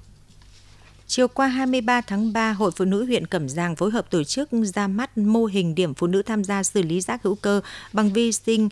Chiều 1.07 1.27
qua 1.27 1.47
23 1.47 2.01
tháng 2.01 2.33
3, 2.33 2.51
Hội 2.51 2.71
Phụ 2.75 2.85
nữ 2.85 3.05
huyện 3.05 3.27
Cẩm 3.27 3.49
Giang 3.49 3.75
phối 3.75 3.91
hợp 3.91 4.11
tổ 4.11 4.23
chức 4.23 4.49
ra 4.75 4.87
mắt 4.87 5.17
mô 5.17 5.45
hình 5.45 5.75
điểm 5.75 5.93
phụ 5.93 6.07
nữ 6.07 6.21
tham 6.21 6.43
gia 6.43 6.63
xử 6.63 6.81
lý 6.81 7.01
rác 7.01 7.23
hữu 7.23 7.35
cơ 7.35 7.61
bằng 7.93 8.13
vi 8.13 8.31
sinh 8.31 8.69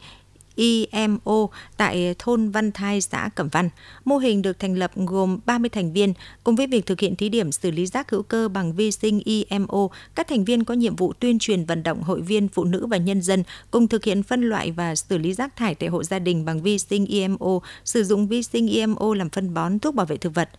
IMO 0.56 1.48
tại 1.78 2.16
thôn 2.20 2.50
Văn 2.50 2.72
Thai, 2.72 3.02
xã 3.02 3.30
Cẩm 3.36 3.50
Văn. 3.50 3.70
Mô 4.06 4.18
hình 4.18 4.42
được 4.42 4.60
thành 4.60 4.76
lập 4.76 4.92
gồm 4.96 5.40
30 5.46 5.70
thành 5.70 5.94
viên. 5.94 6.14
Cùng 6.44 6.56
với 6.56 6.68
việc 6.68 6.86
thực 6.86 7.00
hiện 7.00 7.16
thí 7.16 7.30
điểm 7.30 7.52
xử 7.52 7.72
lý 7.72 7.86
rác 7.86 8.12
hữu 8.12 8.24
cơ 8.24 8.48
bằng 8.48 8.74
vi 8.74 8.92
sinh 8.92 9.20
IMO, 9.26 9.88
các 10.16 10.28
thành 10.28 10.46
viên 10.46 10.64
có 10.64 10.74
nhiệm 10.74 10.96
vụ 10.96 11.14
tuyên 11.14 11.40
truyền 11.40 11.66
vận 11.66 11.84
động 11.84 12.04
hội 12.04 12.22
viên 12.22 12.48
phụ 12.48 12.64
nữ 12.64 12.86
và 12.86 12.98
nhân 12.98 13.22
dân 13.22 13.44
cùng 13.72 13.88
thực 13.88 14.04
hiện 14.04 14.24
phân 14.24 14.42
loại 14.42 14.72
và 14.72 14.96
xử 14.96 15.18
lý 15.18 15.34
rác 15.34 15.56
thải 15.56 15.76
tại 15.76 15.90
hộ 15.90 16.04
gia 16.04 16.20
đình 16.20 16.46
bằng 16.46 16.62
vi 16.62 16.80
sinh 16.80 17.06
IMO, 17.06 17.60
sử 17.86 18.04
dụng 18.04 18.28
vi 18.28 18.44
sinh 18.44 18.68
IMO 18.68 19.14
làm 19.14 19.30
phân 19.30 19.54
bón 19.54 19.80
thuốc 19.80 19.96
bảo 19.96 20.06
vệ 20.06 20.18
thực 20.18 20.36
vật. 20.36 20.50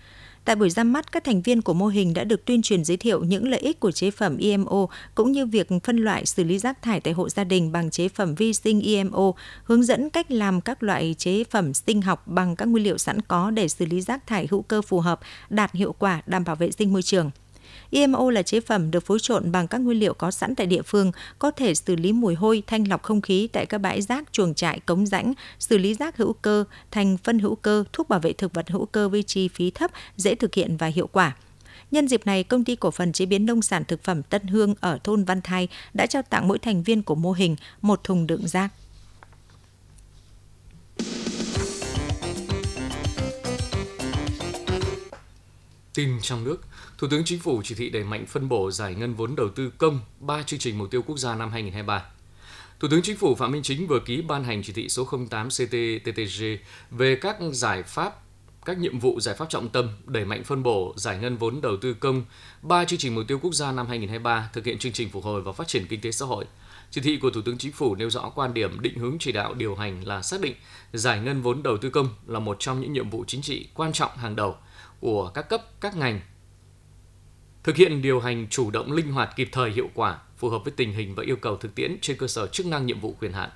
Tại 0.45 0.57
buổi 0.57 0.71
ra 0.71 0.85
mắt, 0.85 1.13
các 1.13 1.25
thành 1.25 1.43
viên 1.43 1.63
của 1.63 1.75
mô 1.75 1.87
hình 1.87 2.15
đã 2.15 2.25
được 2.25 2.45
tuyên 2.45 2.63
truyền 2.63 2.85
giới 2.85 2.97
thiệu 2.97 3.25
những 3.25 3.49
lợi 3.49 3.61
ích 3.61 3.81
của 3.81 3.91
chế 3.91 4.11
phẩm 4.11 4.37
IMO 4.37 4.87
cũng 5.15 5.33
như 5.33 5.47
việc 5.47 5.69
phân 5.85 5.97
loại 5.97 6.27
xử 6.27 6.45
lý 6.45 6.59
rác 6.59 6.83
thải 6.83 7.01
tại 7.01 7.15
hộ 7.15 7.29
gia 7.29 7.45
đình 7.45 7.73
bằng 7.73 7.91
chế 7.91 8.09
phẩm 8.09 8.35
vi 8.35 8.53
sinh 8.53 8.81
IMO, 8.81 9.33
hướng 9.65 9.83
dẫn 9.83 10.11
cách 10.11 10.31
làm 10.31 10.61
các 10.61 10.83
loại 10.83 11.15
chế 11.19 11.45
phẩm 11.45 11.75
sinh 11.75 12.03
học 12.03 12.27
bằng 12.27 12.57
các 12.57 12.69
nguyên 12.69 12.85
liệu 12.85 12.99
sẵn 12.99 13.21
có 13.21 13.51
để 13.51 13.69
xử 13.69 13.87
lý 13.87 14.01
rác 14.01 14.27
thải 14.27 14.49
hữu 14.51 14.63
cơ 14.63 14.83
phù 14.83 15.01
hợp, 15.01 15.21
đạt 15.51 15.73
hiệu 15.73 15.95
quả 15.99 16.23
đảm 16.27 16.45
bảo 16.45 16.57
vệ 16.57 16.71
sinh 16.71 16.93
môi 16.93 17.03
trường. 17.03 17.31
IMO 17.93 18.31
là 18.31 18.43
chế 18.43 18.61
phẩm 18.61 18.91
được 18.91 19.07
phối 19.07 19.19
trộn 19.23 19.53
bằng 19.53 19.69
các 19.69 19.79
nguyên 19.79 19.99
liệu 19.99 20.15
có 20.15 20.31
sẵn 20.31 20.55
tại 20.55 20.67
địa 20.67 20.83
phương, 20.83 21.13
có 21.39 21.51
thể 21.51 21.75
xử 21.75 21.97
lý 21.97 22.13
mùi 22.13 22.35
hôi, 22.35 22.63
thanh 22.67 22.89
lọc 22.89 23.03
không 23.03 23.21
khí 23.21 23.49
tại 23.53 23.67
các 23.67 23.79
bãi 23.79 24.03
rác, 24.03 24.33
chuồng 24.33 24.55
trại, 24.55 24.81
cống 24.81 25.07
rãnh, 25.07 25.33
xử 25.59 25.79
lý 25.79 25.95
rác 25.95 26.17
hữu 26.17 26.33
cơ 26.33 26.65
thành 26.91 27.17
phân 27.17 27.39
hữu 27.39 27.55
cơ, 27.55 27.85
thuốc 27.93 28.09
bảo 28.09 28.21
vệ 28.21 28.33
thực 28.33 28.55
vật 28.55 28.71
hữu 28.71 28.87
cơ 28.87 29.09
với 29.09 29.23
chi 29.23 29.49
phí 29.49 29.71
thấp, 29.71 29.91
dễ 30.17 30.35
thực 30.35 30.55
hiện 30.55 30.77
và 30.77 30.87
hiệu 30.87 31.07
quả. 31.13 31.37
Nhân 31.91 32.09
dịp 32.09 32.27
này, 32.27 32.45
công 32.45 32.65
ty 32.65 32.77
cổ 32.77 32.91
phần 32.91 33.13
chế 33.13 33.27
biến 33.27 33.47
nông 33.47 33.63
sản 33.63 33.85
thực 33.89 34.05
phẩm 34.05 34.23
Tân 34.23 34.47
Hương 34.47 34.75
ở 34.81 34.99
thôn 35.05 35.25
Văn 35.25 35.41
Thai 35.43 35.69
đã 35.95 36.07
trao 36.07 36.23
tặng 36.23 36.49
mỗi 36.49 36.59
thành 36.59 36.83
viên 36.83 37.03
của 37.03 37.15
mô 37.15 37.33
hình 37.33 37.57
một 37.83 38.05
thùng 38.05 38.27
đựng 38.27 38.49
rác. 38.49 38.69
Tin 45.95 46.19
trong 46.23 46.45
nước, 46.45 46.67
Thủ 47.03 47.09
tướng 47.09 47.25
Chính 47.25 47.39
phủ 47.39 47.63
chỉ 47.65 47.75
thị 47.75 47.91
đẩy 47.91 48.05
mạnh 48.05 48.27
phân 48.27 48.49
bổ 48.49 48.71
giải 48.71 48.95
ngân 48.95 49.15
vốn 49.15 49.37
đầu 49.37 49.49
tư 49.49 49.71
công 49.79 50.01
3 50.21 50.43
chương 50.43 50.61
trình 50.61 50.79
mục 50.79 50.91
tiêu 50.91 51.03
quốc 51.03 51.19
gia 51.19 51.35
năm 51.35 51.51
2023. 51.51 52.05
Thủ 52.81 52.89
tướng 52.89 53.03
Chính 53.03 53.17
phủ 53.17 53.35
Phạm 53.35 53.53
Minh 53.53 53.63
Chính 53.63 53.87
vừa 53.87 54.01
ký 54.01 54.23
ban 54.23 54.45
hành 54.45 54.63
chỉ 54.63 54.73
thị 54.73 54.89
số 54.89 55.09
08 55.31 55.49
CTTTG 55.49 56.45
về 56.91 57.17
các 57.17 57.37
giải 57.53 57.83
pháp 57.83 58.23
các 58.65 58.79
nhiệm 58.79 58.99
vụ 58.99 59.21
giải 59.21 59.35
pháp 59.35 59.47
trọng 59.49 59.69
tâm 59.69 59.89
đẩy 60.07 60.25
mạnh 60.25 60.45
phân 60.45 60.63
bổ 60.63 60.95
giải 60.97 61.19
ngân 61.19 61.37
vốn 61.37 61.61
đầu 61.61 61.77
tư 61.77 61.95
công, 61.95 62.25
ba 62.63 62.85
chương 62.85 62.99
trình 62.99 63.15
mục 63.15 63.25
tiêu 63.29 63.39
quốc 63.43 63.55
gia 63.55 63.73
năm 63.73 63.87
2023 63.87 64.51
thực 64.53 64.65
hiện 64.65 64.79
chương 64.79 64.93
trình 64.93 65.11
phục 65.11 65.25
hồi 65.25 65.43
và 65.43 65.53
phát 65.53 65.69
triển 65.69 65.87
kinh 65.87 66.01
tế 66.01 66.13
xã 66.13 66.27
hội. 66.27 66.45
Chỉ 66.91 67.01
thị 67.01 67.17
của 67.17 67.31
Thủ 67.31 67.41
tướng 67.41 67.59
Chính 67.59 67.73
phủ 67.73 67.95
nêu 67.95 68.11
rõ 68.11 68.33
quan 68.35 68.55
điểm 68.55 68.81
định 68.81 68.99
hướng 68.99 69.17
chỉ 69.21 69.33
đạo 69.33 69.55
điều 69.55 69.75
hành 69.75 70.07
là 70.07 70.23
xác 70.23 70.41
định 70.41 70.55
giải 70.93 71.21
ngân 71.21 71.43
vốn 71.43 71.63
đầu 71.63 71.77
tư 71.77 71.91
công 71.91 72.09
là 72.27 72.39
một 72.39 72.57
trong 72.61 72.81
những 72.81 72.93
nhiệm 72.93 73.11
vụ 73.11 73.25
chính 73.27 73.43
trị 73.43 73.69
quan 73.75 73.93
trọng 73.93 74.17
hàng 74.17 74.37
đầu 74.37 74.57
của 75.01 75.29
các 75.35 75.49
cấp, 75.49 75.63
các 75.81 75.97
ngành. 75.97 76.21
Thực 77.65 77.77
hiện 77.77 78.03
điều 78.03 78.21
hành 78.21 78.47
chủ 78.51 78.71
động 78.71 78.93
linh 78.93 79.13
hoạt 79.13 79.37
kịp 79.37 79.49
thời 79.53 79.71
hiệu 79.71 79.91
quả, 79.95 80.19
phù 80.37 80.49
hợp 80.51 80.65
với 80.65 80.73
tình 80.77 80.93
hình 80.93 81.15
và 81.15 81.23
yêu 81.23 81.37
cầu 81.37 81.57
thực 81.57 81.75
tiễn 81.75 81.97
trên 82.01 82.17
cơ 82.17 82.27
sở 82.27 82.47
chức 82.47 82.67
năng 82.67 82.87
nhiệm 82.87 83.01
vụ 83.01 83.17
quyền 83.21 83.33
hạn. 83.33 83.51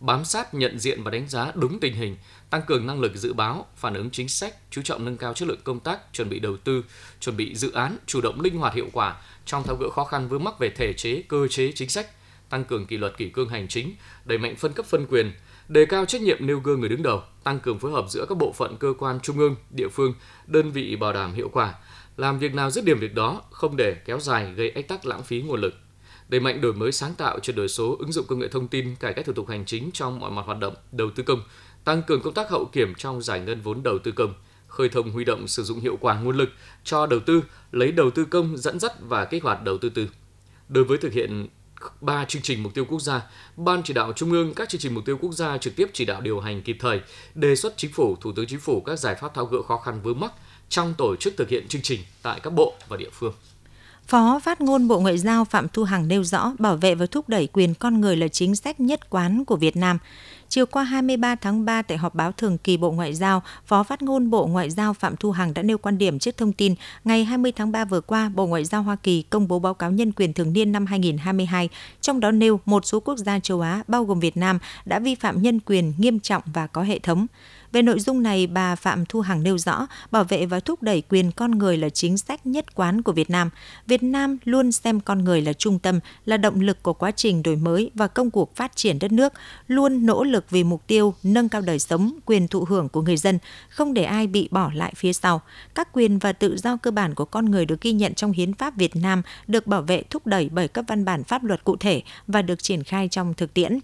Bám 0.00 0.24
sát 0.24 0.54
nhận 0.54 0.78
diện 0.78 1.02
và 1.02 1.10
đánh 1.10 1.28
giá 1.28 1.52
đúng 1.54 1.80
tình 1.80 1.94
hình, 1.94 2.16
tăng 2.50 2.62
cường 2.66 2.86
năng 2.86 3.00
lực 3.00 3.14
dự 3.14 3.32
báo, 3.32 3.66
phản 3.76 3.94
ứng 3.94 4.10
chính 4.10 4.28
sách, 4.28 4.54
chú 4.70 4.82
trọng 4.82 5.04
nâng 5.04 5.16
cao 5.16 5.34
chất 5.34 5.48
lượng 5.48 5.60
công 5.64 5.80
tác, 5.80 6.12
chuẩn 6.12 6.28
bị 6.28 6.38
đầu 6.38 6.56
tư, 6.56 6.84
chuẩn 7.20 7.36
bị 7.36 7.54
dự 7.54 7.72
án, 7.72 7.96
chủ 8.06 8.20
động 8.20 8.40
linh 8.40 8.58
hoạt 8.58 8.74
hiệu 8.74 8.88
quả 8.92 9.16
trong 9.46 9.62
tháo 9.62 9.76
gỡ 9.76 9.90
khó 9.90 10.04
khăn 10.04 10.28
vướng 10.28 10.44
mắc 10.44 10.58
về 10.58 10.70
thể 10.70 10.92
chế, 10.92 11.22
cơ 11.28 11.48
chế 11.48 11.72
chính 11.72 11.88
sách, 11.88 12.06
tăng 12.50 12.64
cường 12.64 12.86
kỷ 12.86 12.96
luật 12.96 13.16
kỷ 13.16 13.28
cương 13.28 13.48
hành 13.48 13.68
chính, 13.68 13.94
đẩy 14.24 14.38
mạnh 14.38 14.56
phân 14.56 14.72
cấp 14.72 14.86
phân 14.86 15.06
quyền, 15.06 15.32
đề 15.68 15.86
cao 15.86 16.04
trách 16.04 16.22
nhiệm 16.22 16.46
nêu 16.46 16.60
gương 16.60 16.80
người 16.80 16.88
đứng 16.88 17.02
đầu, 17.02 17.22
tăng 17.44 17.60
cường 17.60 17.78
phối 17.78 17.92
hợp 17.92 18.04
giữa 18.10 18.26
các 18.28 18.38
bộ 18.38 18.52
phận 18.52 18.76
cơ 18.76 18.94
quan 18.98 19.20
trung 19.22 19.38
ương, 19.38 19.56
địa 19.70 19.88
phương, 19.88 20.14
đơn 20.46 20.70
vị 20.70 20.96
bảo 20.96 21.12
đảm 21.12 21.34
hiệu 21.34 21.48
quả, 21.52 21.74
làm 22.16 22.38
việc 22.38 22.54
nào 22.54 22.70
dứt 22.70 22.84
điểm 22.84 22.98
việc 22.98 23.14
đó, 23.14 23.42
không 23.50 23.76
để 23.76 23.94
kéo 24.04 24.20
dài 24.20 24.52
gây 24.54 24.70
ách 24.70 24.88
tắc 24.88 25.06
lãng 25.06 25.22
phí 25.22 25.42
nguồn 25.42 25.60
lực 25.60 25.74
đẩy 26.28 26.40
mạnh 26.40 26.60
đổi 26.60 26.72
mới 26.72 26.92
sáng 26.92 27.14
tạo 27.14 27.40
chuyển 27.40 27.56
đổi 27.56 27.68
số 27.68 27.96
ứng 27.98 28.12
dụng 28.12 28.26
công 28.26 28.38
nghệ 28.38 28.48
thông 28.48 28.68
tin 28.68 28.94
cải 28.94 29.12
cách 29.12 29.26
thủ 29.26 29.32
tục 29.32 29.48
hành 29.48 29.64
chính 29.64 29.90
trong 29.92 30.20
mọi 30.20 30.30
mặt 30.30 30.42
hoạt 30.46 30.58
động 30.58 30.74
đầu 30.92 31.10
tư 31.10 31.22
công 31.22 31.42
tăng 31.84 32.02
cường 32.02 32.22
công 32.22 32.34
tác 32.34 32.50
hậu 32.50 32.64
kiểm 32.64 32.94
trong 32.94 33.22
giải 33.22 33.40
ngân 33.40 33.60
vốn 33.60 33.82
đầu 33.82 33.98
tư 33.98 34.12
công 34.12 34.34
khơi 34.68 34.88
thông 34.88 35.10
huy 35.10 35.24
động 35.24 35.48
sử 35.48 35.62
dụng 35.62 35.80
hiệu 35.80 35.98
quả 36.00 36.20
nguồn 36.20 36.36
lực 36.36 36.48
cho 36.84 37.06
đầu 37.06 37.20
tư 37.20 37.42
lấy 37.72 37.92
đầu 37.92 38.10
tư 38.10 38.24
công 38.24 38.56
dẫn 38.56 38.80
dắt 38.80 38.92
và 39.00 39.24
kích 39.24 39.42
hoạt 39.42 39.62
đầu 39.62 39.78
tư 39.78 39.88
tư. 39.88 40.08
Đối 40.68 40.84
với 40.84 40.98
thực 40.98 41.12
hiện 41.12 41.48
ba 42.00 42.24
chương 42.24 42.42
trình 42.42 42.62
mục 42.62 42.74
tiêu 42.74 42.84
quốc 42.84 43.00
gia, 43.00 43.22
Ban 43.56 43.82
chỉ 43.82 43.94
đạo 43.94 44.12
Trung 44.12 44.32
ương 44.32 44.54
các 44.54 44.68
chương 44.68 44.80
trình 44.80 44.94
mục 44.94 45.04
tiêu 45.04 45.18
quốc 45.20 45.32
gia 45.32 45.58
trực 45.58 45.76
tiếp 45.76 45.90
chỉ 45.92 46.04
đạo 46.04 46.20
điều 46.20 46.40
hành 46.40 46.62
kịp 46.62 46.76
thời, 46.80 47.00
đề 47.34 47.56
xuất 47.56 47.74
chính 47.76 47.92
phủ, 47.92 48.16
Thủ 48.20 48.32
tướng 48.32 48.46
Chính 48.46 48.60
phủ 48.60 48.80
các 48.80 48.98
giải 48.98 49.14
pháp 49.14 49.34
tháo 49.34 49.44
gỡ 49.44 49.62
khó 49.62 49.76
khăn 49.76 50.00
vướng 50.02 50.20
mắc 50.20 50.32
trong 50.68 50.94
tổ 50.98 51.16
chức 51.16 51.34
thực 51.36 51.48
hiện 51.48 51.68
chương 51.68 51.82
trình 51.82 52.00
tại 52.22 52.40
các 52.42 52.50
bộ 52.50 52.74
và 52.88 52.96
địa 52.96 53.10
phương. 53.12 53.32
Phó 54.06 54.40
phát 54.42 54.60
ngôn 54.60 54.88
Bộ 54.88 55.00
Ngoại 55.00 55.18
giao 55.18 55.44
Phạm 55.44 55.68
Thu 55.68 55.84
Hằng 55.84 56.08
nêu 56.08 56.24
rõ 56.24 56.52
bảo 56.58 56.76
vệ 56.76 56.94
và 56.94 57.06
thúc 57.06 57.28
đẩy 57.28 57.48
quyền 57.52 57.74
con 57.74 58.00
người 58.00 58.16
là 58.16 58.28
chính 58.28 58.56
sách 58.56 58.80
nhất 58.80 59.10
quán 59.10 59.44
của 59.44 59.56
Việt 59.56 59.76
Nam. 59.76 59.98
Chiều 60.48 60.66
qua 60.66 60.82
23 60.82 61.34
tháng 61.34 61.64
3 61.64 61.82
tại 61.82 61.98
họp 61.98 62.14
báo 62.14 62.32
thường 62.32 62.58
kỳ 62.58 62.76
Bộ 62.76 62.90
Ngoại 62.90 63.14
giao, 63.14 63.42
Phó 63.66 63.82
phát 63.82 64.02
ngôn 64.02 64.30
Bộ 64.30 64.46
Ngoại 64.46 64.70
giao 64.70 64.94
Phạm 64.94 65.16
Thu 65.16 65.30
Hằng 65.30 65.54
đã 65.54 65.62
nêu 65.62 65.78
quan 65.78 65.98
điểm 65.98 66.18
trước 66.18 66.36
thông 66.36 66.52
tin 66.52 66.74
ngày 67.04 67.24
20 67.24 67.52
tháng 67.52 67.72
3 67.72 67.84
vừa 67.84 68.00
qua, 68.00 68.30
Bộ 68.34 68.46
Ngoại 68.46 68.64
giao 68.64 68.82
Hoa 68.82 68.96
Kỳ 68.96 69.22
công 69.22 69.48
bố 69.48 69.58
báo 69.58 69.74
cáo 69.74 69.90
nhân 69.90 70.12
quyền 70.12 70.32
thường 70.32 70.52
niên 70.52 70.72
năm 70.72 70.86
2022, 70.86 71.68
trong 72.00 72.20
đó 72.20 72.30
nêu 72.30 72.60
một 72.64 72.86
số 72.86 73.00
quốc 73.00 73.16
gia 73.16 73.38
châu 73.38 73.60
Á 73.60 73.82
bao 73.88 74.04
gồm 74.04 74.20
Việt 74.20 74.36
Nam 74.36 74.58
đã 74.84 74.98
vi 74.98 75.14
phạm 75.14 75.42
nhân 75.42 75.60
quyền 75.60 75.92
nghiêm 75.98 76.20
trọng 76.20 76.42
và 76.54 76.66
có 76.66 76.82
hệ 76.82 76.98
thống. 76.98 77.26
Về 77.76 77.82
nội 77.82 78.00
dung 78.00 78.22
này, 78.22 78.46
bà 78.46 78.76
Phạm 78.76 79.06
Thu 79.06 79.20
Hằng 79.20 79.42
nêu 79.42 79.58
rõ, 79.58 79.86
bảo 80.10 80.24
vệ 80.24 80.46
và 80.46 80.60
thúc 80.60 80.82
đẩy 80.82 81.02
quyền 81.08 81.32
con 81.32 81.50
người 81.50 81.76
là 81.76 81.88
chính 81.88 82.18
sách 82.18 82.46
nhất 82.46 82.74
quán 82.74 83.02
của 83.02 83.12
Việt 83.12 83.30
Nam. 83.30 83.50
Việt 83.86 84.02
Nam 84.02 84.38
luôn 84.44 84.72
xem 84.72 85.00
con 85.00 85.24
người 85.24 85.40
là 85.40 85.52
trung 85.52 85.78
tâm, 85.78 86.00
là 86.24 86.36
động 86.36 86.60
lực 86.60 86.82
của 86.82 86.92
quá 86.92 87.10
trình 87.10 87.42
đổi 87.42 87.56
mới 87.56 87.90
và 87.94 88.06
công 88.06 88.30
cuộc 88.30 88.56
phát 88.56 88.76
triển 88.76 88.98
đất 88.98 89.12
nước, 89.12 89.32
luôn 89.68 90.06
nỗ 90.06 90.24
lực 90.24 90.44
vì 90.50 90.64
mục 90.64 90.86
tiêu 90.86 91.14
nâng 91.22 91.48
cao 91.48 91.60
đời 91.60 91.78
sống, 91.78 92.18
quyền 92.26 92.48
thụ 92.48 92.64
hưởng 92.68 92.88
của 92.88 93.02
người 93.02 93.16
dân, 93.16 93.38
không 93.68 93.94
để 93.94 94.04
ai 94.04 94.26
bị 94.26 94.48
bỏ 94.50 94.70
lại 94.74 94.92
phía 94.96 95.12
sau. 95.12 95.40
Các 95.74 95.88
quyền 95.92 96.18
và 96.18 96.32
tự 96.32 96.56
do 96.56 96.76
cơ 96.76 96.90
bản 96.90 97.14
của 97.14 97.24
con 97.24 97.44
người 97.44 97.66
được 97.66 97.80
ghi 97.80 97.92
nhận 97.92 98.14
trong 98.14 98.32
hiến 98.32 98.54
pháp 98.54 98.76
Việt 98.76 98.96
Nam 98.96 99.22
được 99.46 99.66
bảo 99.66 99.82
vệ 99.82 100.02
thúc 100.02 100.26
đẩy 100.26 100.48
bởi 100.52 100.68
các 100.68 100.84
văn 100.88 101.04
bản 101.04 101.24
pháp 101.24 101.44
luật 101.44 101.64
cụ 101.64 101.76
thể 101.76 102.02
và 102.26 102.42
được 102.42 102.62
triển 102.62 102.82
khai 102.82 103.08
trong 103.08 103.34
thực 103.34 103.54
tiễn. 103.54 103.78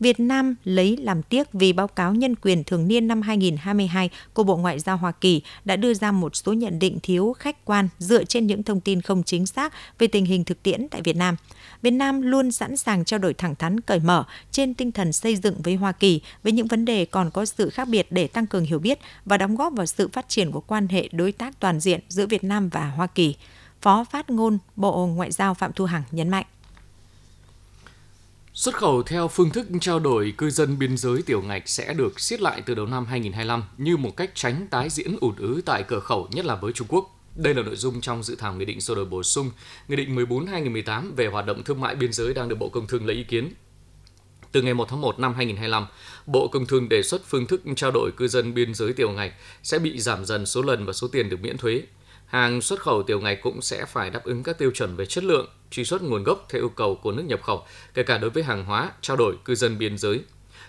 Việt 0.00 0.20
Nam 0.20 0.54
lấy 0.64 0.96
làm 0.96 1.22
tiếc 1.22 1.52
vì 1.52 1.72
báo 1.72 1.88
cáo 1.88 2.14
nhân 2.14 2.34
quyền 2.34 2.64
thường 2.64 2.88
niên 2.88 3.08
năm 3.08 3.22
2022 3.22 4.10
của 4.34 4.44
Bộ 4.44 4.56
Ngoại 4.56 4.78
giao 4.78 4.96
Hoa 4.96 5.12
Kỳ 5.12 5.42
đã 5.64 5.76
đưa 5.76 5.94
ra 5.94 6.12
một 6.12 6.36
số 6.36 6.52
nhận 6.52 6.78
định 6.78 6.98
thiếu 7.02 7.34
khách 7.38 7.64
quan 7.64 7.88
dựa 7.98 8.24
trên 8.24 8.46
những 8.46 8.62
thông 8.62 8.80
tin 8.80 9.00
không 9.00 9.22
chính 9.22 9.46
xác 9.46 9.72
về 9.98 10.06
tình 10.06 10.24
hình 10.24 10.44
thực 10.44 10.62
tiễn 10.62 10.88
tại 10.90 11.02
Việt 11.02 11.16
Nam. 11.16 11.36
Việt 11.82 11.90
Nam 11.90 12.22
luôn 12.22 12.52
sẵn 12.52 12.76
sàng 12.76 13.04
trao 13.04 13.18
đổi 13.18 13.34
thẳng 13.34 13.54
thắn, 13.54 13.80
cởi 13.80 13.98
mở 13.98 14.24
trên 14.50 14.74
tinh 14.74 14.92
thần 14.92 15.12
xây 15.12 15.36
dựng 15.36 15.62
với 15.62 15.74
Hoa 15.74 15.92
Kỳ 15.92 16.20
với 16.42 16.52
những 16.52 16.66
vấn 16.66 16.84
đề 16.84 17.04
còn 17.04 17.30
có 17.30 17.44
sự 17.44 17.70
khác 17.70 17.88
biệt 17.88 18.06
để 18.10 18.26
tăng 18.26 18.46
cường 18.46 18.64
hiểu 18.64 18.78
biết 18.78 18.98
và 19.24 19.36
đóng 19.36 19.56
góp 19.56 19.72
vào 19.72 19.86
sự 19.86 20.08
phát 20.08 20.28
triển 20.28 20.50
của 20.50 20.60
quan 20.60 20.88
hệ 20.88 21.08
đối 21.12 21.32
tác 21.32 21.60
toàn 21.60 21.80
diện 21.80 22.00
giữa 22.08 22.26
Việt 22.26 22.44
Nam 22.44 22.68
và 22.68 22.88
Hoa 22.88 23.06
Kỳ. 23.06 23.34
Phó 23.80 24.04
phát 24.04 24.30
ngôn 24.30 24.58
Bộ 24.76 25.06
Ngoại 25.06 25.32
giao 25.32 25.54
Phạm 25.54 25.72
Thu 25.72 25.84
Hằng 25.84 26.02
nhấn 26.10 26.28
mạnh. 26.28 26.46
Xuất 28.54 28.74
khẩu 28.74 29.02
theo 29.02 29.28
phương 29.28 29.50
thức 29.50 29.66
trao 29.80 29.98
đổi 29.98 30.34
cư 30.38 30.50
dân 30.50 30.78
biên 30.78 30.96
giới 30.96 31.22
tiểu 31.22 31.42
ngạch 31.42 31.68
sẽ 31.68 31.94
được 31.94 32.20
siết 32.20 32.40
lại 32.40 32.62
từ 32.66 32.74
đầu 32.74 32.86
năm 32.86 33.06
2025 33.06 33.62
như 33.78 33.96
một 33.96 34.16
cách 34.16 34.30
tránh 34.34 34.66
tái 34.70 34.88
diễn 34.90 35.16
ủn 35.20 35.36
ứ 35.36 35.60
tại 35.64 35.82
cửa 35.82 36.00
khẩu, 36.00 36.28
nhất 36.32 36.44
là 36.44 36.54
với 36.54 36.72
Trung 36.72 36.86
Quốc. 36.90 37.20
Đây 37.36 37.54
là 37.54 37.62
nội 37.62 37.76
dung 37.76 38.00
trong 38.00 38.22
dự 38.22 38.36
thảo 38.36 38.54
nghị 38.54 38.64
định 38.64 38.80
sửa 38.80 38.94
đổi 38.94 39.04
bổ 39.04 39.22
sung 39.22 39.50
Nghị 39.88 39.96
định 39.96 40.16
14/2018 40.16 41.14
về 41.16 41.26
hoạt 41.26 41.46
động 41.46 41.62
thương 41.64 41.80
mại 41.80 41.94
biên 41.94 42.12
giới 42.12 42.34
đang 42.34 42.48
được 42.48 42.56
Bộ 42.58 42.68
Công 42.68 42.86
Thương 42.86 43.06
lấy 43.06 43.16
ý 43.16 43.24
kiến. 43.24 43.52
Từ 44.52 44.62
ngày 44.62 44.74
1 44.74 44.88
tháng 44.88 45.00
1 45.00 45.18
năm 45.18 45.34
2025, 45.34 45.86
Bộ 46.26 46.48
Công 46.48 46.66
Thương 46.66 46.88
đề 46.88 47.02
xuất 47.02 47.22
phương 47.26 47.46
thức 47.46 47.62
trao 47.76 47.90
đổi 47.90 48.10
cư 48.16 48.28
dân 48.28 48.54
biên 48.54 48.74
giới 48.74 48.92
tiểu 48.92 49.10
ngạch 49.10 49.32
sẽ 49.62 49.78
bị 49.78 50.00
giảm 50.00 50.24
dần 50.24 50.46
số 50.46 50.62
lần 50.62 50.86
và 50.86 50.92
số 50.92 51.08
tiền 51.08 51.28
được 51.28 51.40
miễn 51.40 51.56
thuế. 51.56 51.82
Hàng 52.26 52.60
xuất 52.60 52.80
khẩu 52.80 53.02
tiểu 53.02 53.20
ngạch 53.20 53.38
cũng 53.42 53.62
sẽ 53.62 53.84
phải 53.84 54.10
đáp 54.10 54.24
ứng 54.24 54.42
các 54.42 54.58
tiêu 54.58 54.70
chuẩn 54.74 54.96
về 54.96 55.06
chất 55.06 55.24
lượng, 55.24 55.48
truy 55.74 55.84
xuất 55.84 56.02
nguồn 56.02 56.24
gốc 56.24 56.46
theo 56.48 56.62
yêu 56.62 56.68
cầu 56.68 56.94
của 57.02 57.12
nước 57.12 57.22
nhập 57.26 57.42
khẩu, 57.42 57.64
kể 57.94 58.02
cả 58.02 58.18
đối 58.18 58.30
với 58.30 58.42
hàng 58.42 58.64
hóa 58.64 58.92
trao 59.00 59.16
đổi 59.16 59.36
cư 59.44 59.54
dân 59.54 59.78
biên 59.78 59.98
giới. 59.98 60.20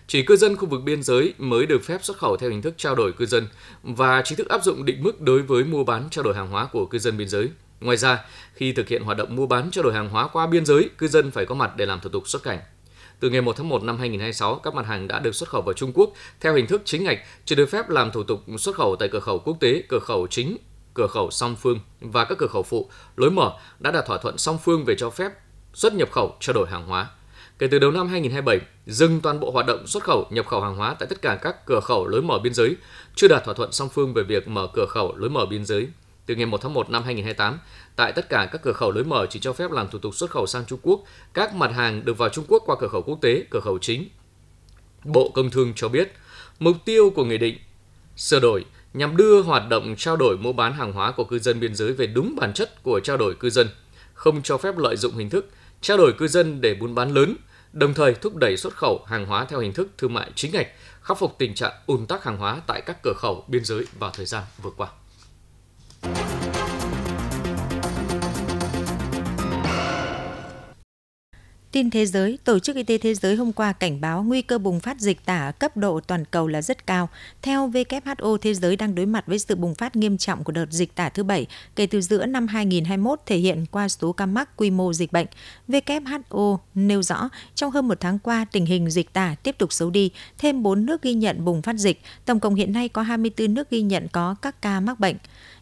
Chỉ 0.08 0.24
cư 0.24 0.36
dân 0.36 0.56
khu 0.56 0.68
vực 0.68 0.82
biên 0.84 1.04
giới 1.04 1.34
mới 1.38 1.66
được 1.66 1.84
phép 1.84 2.04
xuất 2.04 2.18
khẩu 2.18 2.38
theo 2.38 2.50
hình 2.50 2.62
thức 2.62 2.74
trao 2.78 2.96
đổi 2.96 3.12
cư 3.14 3.26
dân 3.26 3.48
và 3.84 4.22
chính 4.26 4.38
thức 4.38 4.50
áp 4.50 4.64
dụng 4.64 4.86
định 4.86 5.04
mức 5.04 5.22
đối 5.22 5.42
với 5.42 5.64
mua 5.64 5.84
bán 5.84 6.08
trao 6.12 6.24
đổi 6.24 6.36
hàng 6.36 6.50
hóa 6.50 6.66
của 6.66 6.86
cư 6.86 7.00
dân 7.00 7.18
biên 7.18 7.30
giới. 7.30 7.50
Ngoài 7.82 7.98
ra, 7.98 8.26
khi 8.54 8.72
thực 8.72 8.88
hiện 8.88 9.04
hoạt 9.04 9.18
động 9.18 9.36
mua 9.36 9.48
bán 9.48 9.72
trao 9.72 9.84
đổi 9.84 9.94
hàng 9.94 10.10
hóa 10.10 10.28
qua 10.28 10.48
biên 10.48 10.66
giới, 10.66 10.90
cư 10.98 11.08
dân 11.08 11.32
phải 11.32 11.46
có 11.46 11.56
mặt 11.56 11.72
để 11.78 11.86
làm 11.86 12.00
thủ 12.00 12.10
tục 12.10 12.28
xuất 12.28 12.44
cảnh. 12.44 12.60
Từ 13.20 13.30
ngày 13.30 13.42
1 13.42 13.58
tháng 13.58 13.70
1 13.70 13.84
năm 13.84 13.98
2026, 13.98 14.56
các 14.56 14.74
mặt 14.74 14.86
hàng 14.86 15.08
đã 15.08 15.20
được 15.20 15.36
xuất 15.36 15.50
khẩu 15.50 15.62
vào 15.62 15.74
Trung 15.74 15.92
Quốc 15.94 16.14
theo 16.42 16.56
hình 16.56 16.68
thức 16.68 16.82
chính 16.86 17.04
ngạch 17.04 17.20
chỉ 17.46 17.56
được 17.56 17.70
phép 17.70 17.90
làm 17.90 18.12
thủ 18.12 18.24
tục 18.24 18.44
xuất 18.60 18.76
khẩu 18.76 18.96
tại 18.96 19.10
cửa 19.12 19.20
khẩu 19.20 19.40
quốc 19.40 19.58
tế, 19.60 19.84
cửa 19.90 20.00
khẩu 20.00 20.28
chính 20.28 20.58
cửa 20.96 21.08
khẩu 21.08 21.32
song 21.32 21.56
phương 21.56 21.80
và 22.00 22.26
các 22.26 22.38
cửa 22.38 22.48
khẩu 22.48 22.64
phụ, 22.64 22.90
lối 23.16 23.32
mở 23.32 23.54
đã 23.80 23.92
đạt 23.92 24.06
thỏa 24.06 24.18
thuận 24.18 24.38
song 24.38 24.58
phương 24.64 24.86
về 24.86 24.96
cho 24.98 25.10
phép 25.10 25.32
xuất 25.74 25.94
nhập 25.94 26.12
khẩu 26.12 26.36
trao 26.40 26.54
đổi 26.54 26.68
hàng 26.70 26.88
hóa. 26.88 27.10
Kể 27.60 27.68
từ 27.68 27.80
đầu 27.80 27.92
năm 27.92 28.08
2027, 28.08 28.68
dừng 28.86 29.22
toàn 29.22 29.40
bộ 29.40 29.52
hoạt 29.52 29.66
động 29.66 29.88
xuất 29.88 30.04
khẩu 30.04 30.28
nhập 30.30 30.48
khẩu 30.48 30.62
hàng 30.62 30.76
hóa 30.76 30.96
tại 31.00 31.08
tất 31.10 31.22
cả 31.22 31.40
các 31.42 31.66
cửa 31.66 31.80
khẩu 31.80 32.08
lối 32.08 32.22
mở 32.22 32.40
biên 32.40 32.54
giới, 32.54 32.76
chưa 33.16 33.28
đạt 33.28 33.44
thỏa 33.46 33.54
thuận 33.54 33.72
song 33.72 33.90
phương 33.90 34.14
về 34.14 34.24
việc 34.24 34.48
mở 34.48 34.68
cửa 34.74 34.86
khẩu 34.90 35.16
lối 35.16 35.30
mở 35.30 35.46
biên 35.46 35.66
giới. 35.66 35.88
Từ 36.26 36.36
ngày 36.36 36.46
1 36.46 36.62
tháng 36.62 36.74
1 36.74 36.90
năm 36.90 37.04
2028, 37.04 37.60
tại 37.96 38.12
tất 38.12 38.30
cả 38.30 38.50
các 38.52 38.62
cửa 38.62 38.74
khẩu 38.74 38.92
lối 38.92 39.04
mở 39.04 39.28
chỉ 39.30 39.40
cho 39.40 39.54
phép 39.54 39.72
làm 39.72 39.90
thủ 39.90 40.00
tục 40.00 40.16
xuất 40.16 40.32
khẩu 40.32 40.48
sang 40.48 40.66
Trung 40.66 40.80
Quốc 40.82 41.04
các 41.34 41.56
mặt 41.56 41.72
hàng 41.76 42.06
được 42.06 42.18
vào 42.18 42.30
Trung 42.30 42.46
Quốc 42.48 42.64
qua 42.66 42.76
cửa 42.80 42.88
khẩu 42.88 43.02
quốc 43.02 43.22
tế, 43.22 43.44
cửa 43.50 43.60
khẩu 43.60 43.78
chính. 43.80 44.10
Bộ 45.04 45.32
Công 45.34 45.50
Thương 45.50 45.74
cho 45.76 45.90
biết, 45.90 46.14
mục 46.60 46.78
tiêu 46.86 47.10
của 47.16 47.26
nghị 47.26 47.38
định 47.38 47.58
sửa 48.16 48.40
đổi 48.40 48.66
nhằm 48.96 49.18
đưa 49.18 49.42
hoạt 49.42 49.70
động 49.70 49.96
trao 49.98 50.18
đổi 50.18 50.38
mua 50.38 50.54
bán 50.54 50.74
hàng 50.74 50.94
hóa 50.94 51.12
của 51.12 51.24
cư 51.24 51.40
dân 51.40 51.60
biên 51.60 51.76
giới 51.76 51.94
về 51.94 52.08
đúng 52.08 52.36
bản 52.36 52.54
chất 52.54 52.84
của 52.84 53.00
trao 53.00 53.18
đổi 53.18 53.36
cư 53.36 53.50
dân, 53.50 53.68
không 54.14 54.42
cho 54.42 54.58
phép 54.58 54.78
lợi 54.78 54.98
dụng 54.98 55.16
hình 55.16 55.30
thức 55.30 55.50
trao 55.82 55.98
đổi 55.98 56.14
cư 56.14 56.28
dân 56.28 56.62
để 56.62 56.74
buôn 56.74 56.96
bán 56.96 57.14
lớn, 57.14 57.36
đồng 57.74 57.94
thời 57.94 58.14
thúc 58.14 58.36
đẩy 58.36 58.58
xuất 58.58 58.76
khẩu 58.76 59.04
hàng 59.08 59.26
hóa 59.26 59.46
theo 59.46 59.60
hình 59.60 59.74
thức 59.74 59.88
thương 59.98 60.14
mại 60.14 60.32
chính 60.36 60.52
ngạch, 60.52 60.68
khắc 61.02 61.20
phục 61.20 61.36
tình 61.38 61.56
trạng 61.56 61.74
ùn 61.86 62.06
tắc 62.06 62.24
hàng 62.24 62.38
hóa 62.38 62.62
tại 62.68 62.82
các 62.86 62.98
cửa 63.04 63.14
khẩu 63.18 63.46
biên 63.48 63.66
giới 63.66 63.86
vào 64.00 64.12
thời 64.14 64.26
gian 64.26 64.44
vừa 64.62 64.72
qua. 64.78 64.88
Tin 71.76 71.90
thế 71.90 72.06
giới, 72.06 72.38
Tổ 72.44 72.60
chức 72.60 72.76
Y 72.76 72.84
tế 72.84 72.98
Thế 72.98 73.14
giới 73.14 73.36
hôm 73.36 73.54
qua 73.54 73.74
cảnh 73.74 74.02
báo 74.02 74.24
nguy 74.24 74.42
cơ 74.42 74.58
bùng 74.58 74.80
phát 74.80 75.00
dịch 75.00 75.26
tả 75.26 75.52
cấp 75.60 75.78
độ 75.78 76.00
toàn 76.00 76.26
cầu 76.26 76.48
là 76.48 76.62
rất 76.62 76.88
cao. 76.88 77.10
Theo 77.42 77.70
WHO, 77.70 78.38
thế 78.38 78.54
giới 78.54 78.76
đang 78.76 78.96
đối 78.96 79.06
mặt 79.06 79.28
với 79.28 79.40
sự 79.40 79.56
bùng 79.56 79.76
phát 79.76 79.96
nghiêm 79.96 80.18
trọng 80.18 80.44
của 80.44 80.52
đợt 80.52 80.66
dịch 80.70 80.96
tả 80.96 81.10
thứ 81.10 81.24
bảy 81.24 81.48
kể 81.76 81.86
từ 81.86 82.02
giữa 82.02 82.26
năm 82.26 82.48
2021 82.48 83.20
thể 83.26 83.38
hiện 83.38 83.66
qua 83.72 83.90
số 83.90 84.12
ca 84.12 84.26
mắc 84.26 84.58
quy 84.58 84.70
mô 84.70 84.94
dịch 84.94 85.12
bệnh. 85.12 85.28
WHO 85.68 86.58
nêu 86.76 87.04
rõ, 87.04 87.30
trong 87.56 87.72
hơn 87.72 87.88
một 87.88 88.00
tháng 88.00 88.20
qua, 88.20 88.46
tình 88.52 88.66
hình 88.66 88.90
dịch 88.90 89.14
tả 89.14 89.36
tiếp 89.44 89.56
tục 89.58 89.74
xấu 89.74 89.90
đi, 89.90 90.12
thêm 90.38 90.64
4 90.64 90.86
nước 90.86 91.02
ghi 91.02 91.14
nhận 91.14 91.46
bùng 91.46 91.62
phát 91.62 91.76
dịch. 91.76 92.02
Tổng 92.26 92.40
cộng 92.40 92.56
hiện 92.56 92.74
nay 92.74 92.90
có 92.90 93.02
24 93.02 93.54
nước 93.54 93.70
ghi 93.70 93.82
nhận 93.82 94.08
có 94.12 94.36
các 94.42 94.62
ca 94.62 94.80
mắc 94.80 95.00
bệnh. 95.00 95.16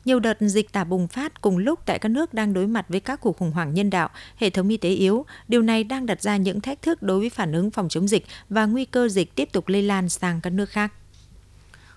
Nhiều 0.05 0.19
đợt 0.19 0.37
dịch 0.39 0.71
tả 0.71 0.83
bùng 0.83 1.07
phát 1.07 1.41
cùng 1.41 1.57
lúc 1.57 1.79
tại 1.85 1.99
các 1.99 2.09
nước 2.09 2.33
đang 2.33 2.53
đối 2.53 2.67
mặt 2.67 2.85
với 2.89 2.99
các 2.99 3.21
cuộc 3.21 3.37
khủng 3.37 3.51
hoảng 3.51 3.73
nhân 3.73 3.89
đạo, 3.89 4.09
hệ 4.35 4.49
thống 4.49 4.69
y 4.69 4.77
tế 4.77 4.89
yếu. 4.89 5.25
Điều 5.47 5.61
này 5.61 5.83
đang 5.83 6.05
đặt 6.05 6.21
ra 6.21 6.37
những 6.37 6.61
thách 6.61 6.81
thức 6.81 7.03
đối 7.03 7.19
với 7.19 7.29
phản 7.29 7.53
ứng 7.53 7.71
phòng 7.71 7.89
chống 7.89 8.07
dịch 8.07 8.25
và 8.49 8.65
nguy 8.65 8.85
cơ 8.85 9.07
dịch 9.07 9.35
tiếp 9.35 9.49
tục 9.51 9.67
lây 9.67 9.81
lan 9.81 10.09
sang 10.09 10.41
các 10.41 10.49
nước 10.49 10.69
khác. 10.69 10.91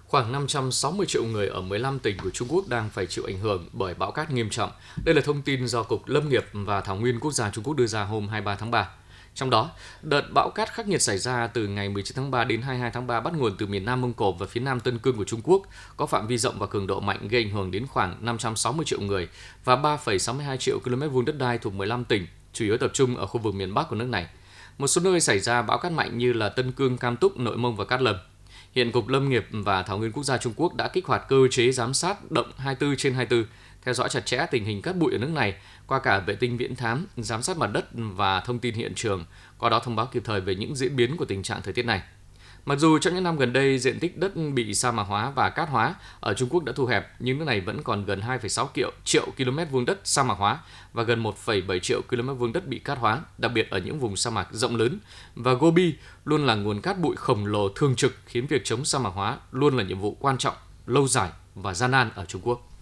Khoảng 0.06 0.32
560 0.32 1.06
triệu 1.06 1.24
người 1.24 1.48
ở 1.48 1.60
15 1.60 1.98
tỉnh 1.98 2.16
của 2.22 2.30
Trung 2.30 2.48
Quốc 2.50 2.68
đang 2.68 2.90
phải 2.90 3.06
chịu 3.06 3.24
ảnh 3.24 3.38
hưởng 3.38 3.68
bởi 3.72 3.94
bão 3.94 4.12
cát 4.12 4.30
nghiêm 4.30 4.50
trọng. 4.50 4.70
Đây 5.04 5.14
là 5.14 5.20
thông 5.20 5.42
tin 5.42 5.68
do 5.68 5.82
Cục 5.82 6.08
Lâm 6.08 6.28
nghiệp 6.28 6.44
và 6.52 6.80
Thảo 6.80 6.96
nguyên 6.96 7.20
Quốc 7.20 7.32
gia 7.32 7.50
Trung 7.50 7.64
Quốc 7.64 7.74
đưa 7.74 7.86
ra 7.86 8.04
hôm 8.04 8.28
23 8.28 8.56
tháng 8.56 8.70
3. 8.70 8.88
Trong 9.36 9.50
đó, 9.50 9.70
đợt 10.02 10.22
bão 10.34 10.50
cát 10.50 10.72
khắc 10.72 10.88
nghiệt 10.88 11.02
xảy 11.02 11.18
ra 11.18 11.46
từ 11.46 11.66
ngày 11.66 11.88
19 11.88 12.16
tháng 12.16 12.30
3 12.30 12.44
đến 12.44 12.62
22 12.62 12.90
tháng 12.90 13.06
3 13.06 13.20
bắt 13.20 13.34
nguồn 13.34 13.56
từ 13.58 13.66
miền 13.66 13.84
Nam 13.84 14.00
Mông 14.00 14.12
Cổ 14.12 14.32
và 14.32 14.46
phía 14.46 14.60
Nam 14.60 14.80
Tân 14.80 14.98
Cương 14.98 15.16
của 15.16 15.24
Trung 15.24 15.40
Quốc, 15.44 15.62
có 15.96 16.06
phạm 16.06 16.26
vi 16.26 16.38
rộng 16.38 16.58
và 16.58 16.66
cường 16.66 16.86
độ 16.86 17.00
mạnh 17.00 17.28
gây 17.28 17.42
ảnh 17.42 17.50
hưởng 17.50 17.70
đến 17.70 17.86
khoảng 17.86 18.16
560 18.20 18.84
triệu 18.84 19.00
người 19.00 19.28
và 19.64 19.76
3,62 19.76 20.56
triệu 20.56 20.78
km 20.78 21.08
vuông 21.12 21.24
đất 21.24 21.38
đai 21.38 21.58
thuộc 21.58 21.74
15 21.74 22.04
tỉnh, 22.04 22.26
chủ 22.52 22.64
yếu 22.64 22.78
tập 22.78 22.90
trung 22.94 23.16
ở 23.16 23.26
khu 23.26 23.40
vực 23.40 23.54
miền 23.54 23.74
Bắc 23.74 23.88
của 23.88 23.96
nước 23.96 24.08
này. 24.08 24.26
Một 24.78 24.86
số 24.86 25.00
nơi 25.00 25.20
xảy 25.20 25.40
ra 25.40 25.62
bão 25.62 25.78
cát 25.78 25.92
mạnh 25.92 26.18
như 26.18 26.32
là 26.32 26.48
Tân 26.48 26.72
Cương, 26.72 26.98
Cam 26.98 27.16
Túc, 27.16 27.36
Nội 27.38 27.56
Mông 27.56 27.76
và 27.76 27.84
Cát 27.84 28.02
Lâm. 28.02 28.16
Hiện 28.72 28.92
Cục 28.92 29.08
Lâm 29.08 29.28
nghiệp 29.28 29.46
và 29.50 29.82
Thảo 29.82 29.98
nguyên 29.98 30.12
Quốc 30.12 30.24
gia 30.24 30.38
Trung 30.38 30.52
Quốc 30.56 30.74
đã 30.74 30.88
kích 30.88 31.06
hoạt 31.06 31.28
cơ 31.28 31.36
chế 31.50 31.72
giám 31.72 31.94
sát 31.94 32.30
động 32.30 32.52
24 32.56 32.96
trên 32.96 33.14
24, 33.14 33.44
theo 33.82 33.94
dõi 33.94 34.08
chặt 34.08 34.26
chẽ 34.26 34.46
tình 34.50 34.64
hình 34.64 34.82
cát 34.82 34.96
bụi 34.96 35.12
ở 35.12 35.18
nước 35.18 35.30
này 35.30 35.54
qua 35.86 35.98
cả 35.98 36.18
vệ 36.18 36.34
tinh 36.34 36.56
viễn 36.56 36.76
thám, 36.76 37.06
giám 37.16 37.42
sát 37.42 37.56
mặt 37.56 37.66
đất 37.66 37.86
và 37.92 38.40
thông 38.40 38.58
tin 38.58 38.74
hiện 38.74 38.92
trường, 38.94 39.24
qua 39.58 39.70
đó 39.70 39.80
thông 39.84 39.96
báo 39.96 40.06
kịp 40.06 40.22
thời 40.24 40.40
về 40.40 40.54
những 40.54 40.76
diễn 40.76 40.96
biến 40.96 41.16
của 41.16 41.24
tình 41.24 41.42
trạng 41.42 41.62
thời 41.62 41.72
tiết 41.72 41.86
này. 41.86 42.02
Mặc 42.66 42.78
dù 42.78 42.98
trong 42.98 43.14
những 43.14 43.24
năm 43.24 43.36
gần 43.36 43.52
đây 43.52 43.78
diện 43.78 43.98
tích 44.00 44.18
đất 44.18 44.32
bị 44.54 44.74
sa 44.74 44.90
mạc 44.90 45.02
hóa 45.02 45.30
và 45.30 45.50
cát 45.50 45.68
hóa 45.68 45.94
ở 46.20 46.34
Trung 46.34 46.48
Quốc 46.48 46.64
đã 46.64 46.72
thu 46.76 46.86
hẹp, 46.86 47.12
nhưng 47.18 47.38
nước 47.38 47.44
này 47.44 47.60
vẫn 47.60 47.82
còn 47.82 48.04
gần 48.04 48.20
2,6 48.20 48.66
triệu 48.74 48.92
triệu 49.04 49.26
km 49.36 49.58
vuông 49.70 49.84
đất 49.84 50.00
sa 50.04 50.22
mạc 50.22 50.34
hóa 50.34 50.58
và 50.92 51.02
gần 51.02 51.22
1,7 51.22 51.78
triệu 51.78 52.00
km 52.08 52.34
vuông 52.34 52.52
đất 52.52 52.66
bị 52.66 52.78
cát 52.78 52.98
hóa, 52.98 53.20
đặc 53.38 53.52
biệt 53.54 53.70
ở 53.70 53.78
những 53.78 53.98
vùng 53.98 54.16
sa 54.16 54.30
mạc 54.30 54.48
rộng 54.52 54.76
lớn. 54.76 54.98
Và 55.34 55.52
Gobi 55.52 55.94
luôn 56.24 56.46
là 56.46 56.54
nguồn 56.54 56.80
cát 56.80 56.98
bụi 56.98 57.16
khổng 57.16 57.46
lồ 57.46 57.68
thường 57.68 57.96
trực 57.96 58.16
khiến 58.26 58.46
việc 58.46 58.62
chống 58.64 58.84
sa 58.84 58.98
mạc 58.98 59.10
hóa 59.10 59.38
luôn 59.52 59.76
là 59.76 59.84
nhiệm 59.84 60.00
vụ 60.00 60.16
quan 60.20 60.38
trọng, 60.38 60.54
lâu 60.86 61.08
dài 61.08 61.30
và 61.54 61.74
gian 61.74 61.90
nan 61.90 62.10
ở 62.14 62.24
Trung 62.24 62.42
Quốc. 62.44 62.75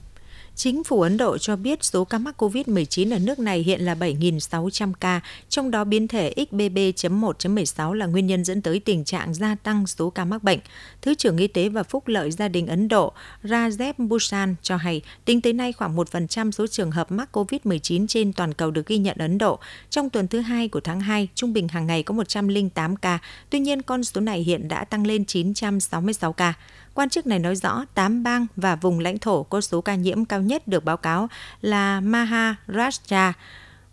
Chính 0.57 0.85
phủ 0.85 1.01
Ấn 1.01 1.17
Độ 1.17 1.39
cho 1.39 1.57
biết 1.57 1.85
số 1.85 2.05
ca 2.05 2.19
mắc 2.19 2.43
COVID-19 2.43 3.13
ở 3.15 3.19
nước 3.19 3.39
này 3.39 3.59
hiện 3.59 3.81
là 3.81 3.95
7.600 3.95 4.93
ca, 5.01 5.21
trong 5.49 5.71
đó 5.71 5.85
biến 5.85 6.09
thể 6.09 6.35
XBB.1.16 6.37 7.93
là 7.93 8.07
nguyên 8.07 8.27
nhân 8.27 8.45
dẫn 8.45 8.63
tới 8.63 8.81
tình 8.81 9.05
trạng 9.05 9.35
gia 9.35 9.55
tăng 9.55 9.87
số 9.87 10.11
ca 10.11 10.25
mắc 10.25 10.43
bệnh. 10.43 10.59
Thứ 11.03 11.15
trưởng 11.15 11.37
Y 11.37 11.47
tế 11.47 11.69
và 11.69 11.83
Phúc 11.83 12.09
lợi 12.09 12.31
gia 12.31 12.49
đình 12.49 12.67
Ấn 12.67 12.89
Độ 12.89 13.13
Rajesh 13.43 13.93
Bhushan 13.99 14.55
cho 14.63 14.77
hay, 14.77 15.03
tính 15.25 15.41
tới 15.41 15.53
nay 15.53 15.73
khoảng 15.73 15.97
1% 15.97 16.51
số 16.51 16.67
trường 16.67 16.91
hợp 16.91 17.13
mắc 17.13 17.37
COVID-19 17.37 18.07
trên 18.07 18.33
toàn 18.33 18.55
cầu 18.55 18.71
được 18.71 18.87
ghi 18.87 18.99
nhận 18.99 19.17
Ấn 19.19 19.39
Độ. 19.39 19.59
Trong 19.91 20.11
tuần 20.11 20.29
thứ 20.29 20.41
hai 20.41 20.69
của 20.69 20.81
tháng 20.81 21.01
2, 21.01 21.29
trung 21.35 21.53
bình 21.53 21.69
hàng 21.69 21.87
ngày 21.87 22.03
có 22.03 22.15
108 22.15 22.97
ca, 22.97 23.19
tuy 23.51 23.59
nhiên 23.59 23.83
con 23.83 24.05
số 24.05 24.21
này 24.21 24.41
hiện 24.41 24.69
đã 24.69 24.85
tăng 24.85 25.07
lên 25.07 25.25
966 25.25 26.33
ca. 26.33 26.55
Quan 26.95 27.09
chức 27.09 27.27
này 27.27 27.39
nói 27.39 27.57
rõ 27.57 27.85
8 27.95 28.23
bang 28.23 28.47
và 28.57 28.77
vùng 28.77 29.01
lãnh 29.01 29.19
thổ 29.19 29.43
có 29.43 29.61
số 29.61 29.81
ca 29.81 29.95
nhiễm 29.95 30.25
cao 30.25 30.41
nhất 30.41 30.69
được 30.69 30.85
báo 30.85 30.97
cáo 30.97 31.29
là 31.61 32.01
Maharashtra, 32.01 33.33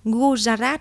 Gujarat, 0.06 0.78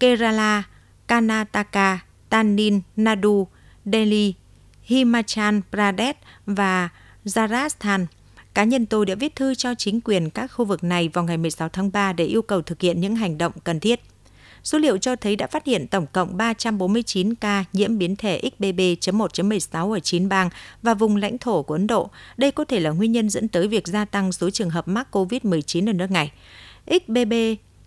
Kerala, 0.00 0.62
Karnataka, 1.08 1.98
Tamil 2.28 2.74
Nadu, 2.96 3.48
Delhi, 3.84 4.34
Himachal 4.82 5.58
Pradesh 5.70 6.18
và 6.46 6.88
Rajasthan. 7.24 8.06
Cá 8.54 8.64
nhân 8.64 8.86
tôi 8.86 9.06
đã 9.06 9.14
viết 9.14 9.36
thư 9.36 9.54
cho 9.54 9.74
chính 9.74 10.00
quyền 10.00 10.30
các 10.30 10.46
khu 10.46 10.64
vực 10.64 10.84
này 10.84 11.08
vào 11.12 11.24
ngày 11.24 11.36
16 11.36 11.68
tháng 11.68 11.92
3 11.92 12.12
để 12.12 12.24
yêu 12.24 12.42
cầu 12.42 12.62
thực 12.62 12.80
hiện 12.80 13.00
những 13.00 13.16
hành 13.16 13.38
động 13.38 13.52
cần 13.64 13.80
thiết. 13.80 14.00
Số 14.64 14.78
liệu 14.78 14.98
cho 14.98 15.16
thấy 15.16 15.36
đã 15.36 15.46
phát 15.46 15.64
hiện 15.64 15.86
tổng 15.86 16.06
cộng 16.12 16.36
349 16.36 17.34
ca 17.34 17.64
nhiễm 17.72 17.98
biến 17.98 18.16
thể 18.16 18.40
XBB.1.16 18.42 19.92
ở 19.92 20.00
9 20.00 20.28
bang 20.28 20.50
và 20.82 20.94
vùng 20.94 21.16
lãnh 21.16 21.38
thổ 21.38 21.62
của 21.62 21.74
Ấn 21.74 21.86
Độ. 21.86 22.10
Đây 22.36 22.50
có 22.50 22.64
thể 22.64 22.80
là 22.80 22.90
nguyên 22.90 23.12
nhân 23.12 23.30
dẫn 23.30 23.48
tới 23.48 23.68
việc 23.68 23.88
gia 23.88 24.04
tăng 24.04 24.32
số 24.32 24.50
trường 24.50 24.70
hợp 24.70 24.88
mắc 24.88 25.08
COVID-19 25.16 25.90
ở 25.90 25.92
nước 25.92 26.10
này. 26.10 26.32
XBB 26.86 27.32